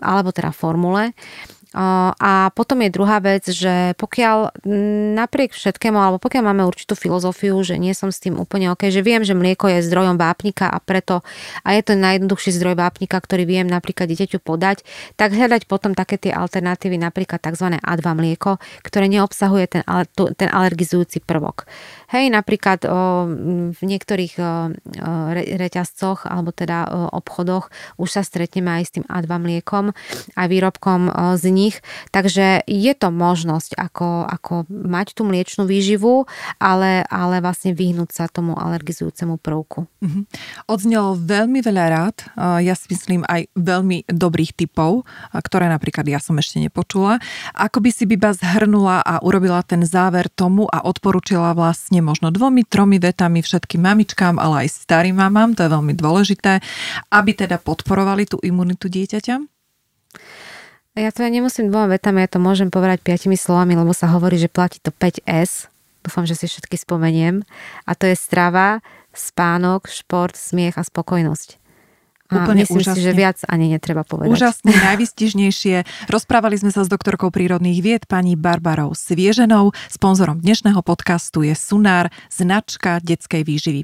[0.00, 1.12] alebo teda formule.
[1.74, 4.64] A potom je druhá vec, že pokiaľ
[5.16, 9.00] napriek všetkému, alebo pokiaľ máme určitú filozofiu, že nie som s tým úplne OK, že
[9.00, 11.24] viem, že mlieko je zdrojom vápnika a preto
[11.64, 14.84] a je to najjednoduchší zdroj vápnika, ktorý viem napríklad dieťaťu podať,
[15.16, 17.80] tak hľadať potom také tie alternatívy, napríklad tzv.
[17.80, 19.82] A2 mlieko, ktoré neobsahuje ten,
[20.36, 21.64] ten alergizujúci prvok.
[22.12, 23.24] Hej, napríklad o,
[23.72, 24.44] v niektorých o,
[25.32, 29.96] re, reťazcoch alebo teda o, obchodoch už sa stretneme aj s tým A2 mliekom
[30.36, 31.80] a výrobkom o, z nich,
[32.12, 36.28] takže je to možnosť, ako, ako mať tú mliečnú výživu,
[36.60, 39.88] ale, ale vlastne vyhnúť sa tomu alergizujúcemu prvku.
[40.04, 40.22] Mm-hmm.
[41.22, 42.16] Veľmi veľa rád,
[42.60, 47.22] ja si myslím aj veľmi dobrých typov, ktoré napríklad ja som ešte nepočula.
[47.56, 52.66] Ako by si Biba zhrnula a urobila ten záver tomu a odporúčila vlastne možno dvomi,
[52.66, 56.58] tromi vetami všetkým mamičkám, ale aj starým mamám, to je veľmi dôležité,
[57.14, 59.36] aby teda podporovali tú imunitu dieťaťa?
[60.92, 64.36] Ja to ja nemusím dvoma vetami, ja to môžem povedať piatimi slovami, lebo sa hovorí,
[64.36, 65.72] že platí to 5S.
[66.04, 67.46] Dúfam, že si všetky spomeniem.
[67.86, 68.82] A to je strava,
[69.14, 71.61] spánok, šport, smiech a spokojnosť.
[72.32, 72.96] Úplne myslím úžasne.
[72.96, 74.32] si, že viac ani netreba povedať.
[74.32, 76.08] Úžasne, najvystižnejšie.
[76.08, 79.76] Rozprávali sme sa s doktorkou prírodných vied pani Barbarou Svieženou.
[79.92, 83.80] Sponzorom dnešného podcastu je Sunár, značka detskej výživy.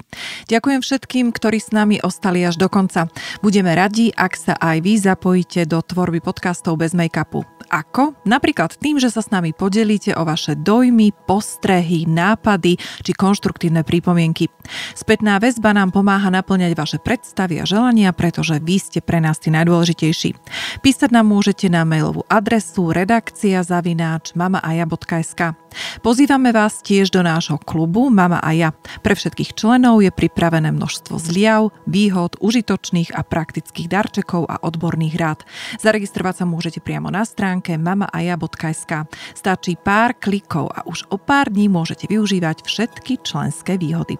[0.49, 3.05] Ďakujem všetkým, ktorí s nami ostali až do konca.
[3.45, 7.45] Budeme radi, ak sa aj vy zapojíte do tvorby podcastov bez make-upu.
[7.69, 8.17] Ako?
[8.25, 14.49] Napríklad tým, že sa s nami podelíte o vaše dojmy, postrehy, nápady či konštruktívne prípomienky.
[14.97, 18.09] Spätná väzba nám pomáha naplňať vaše predstavy a želania,
[18.39, 20.31] pretože vy ste pre nás tí najdôležitejší.
[20.79, 25.59] Písať nám môžete na mailovú adresu redakcia zavináč mamaaja.sk.
[26.01, 28.69] Pozývame vás tiež do nášho klubu Mama a ja.
[29.05, 35.39] Pre všetkých členov je pripravené množstvo zliav, výhod, užitočných a praktických darčekov a odborných rád.
[35.77, 39.07] Zaregistrovať sa môžete priamo na stránke mamaaja.sk.
[39.37, 44.17] Stačí pár klikov a už o pár dní môžete využívať všetky členské výhody.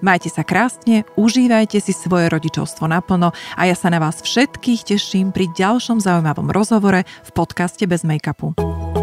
[0.00, 5.30] Majte sa krásne, užívajte si svoje rodičovstvo naplno a ja sa na vás všetkých teším
[5.34, 8.95] pri ďalšom zaujímavom rozhovore v podcaste Bez make-upu.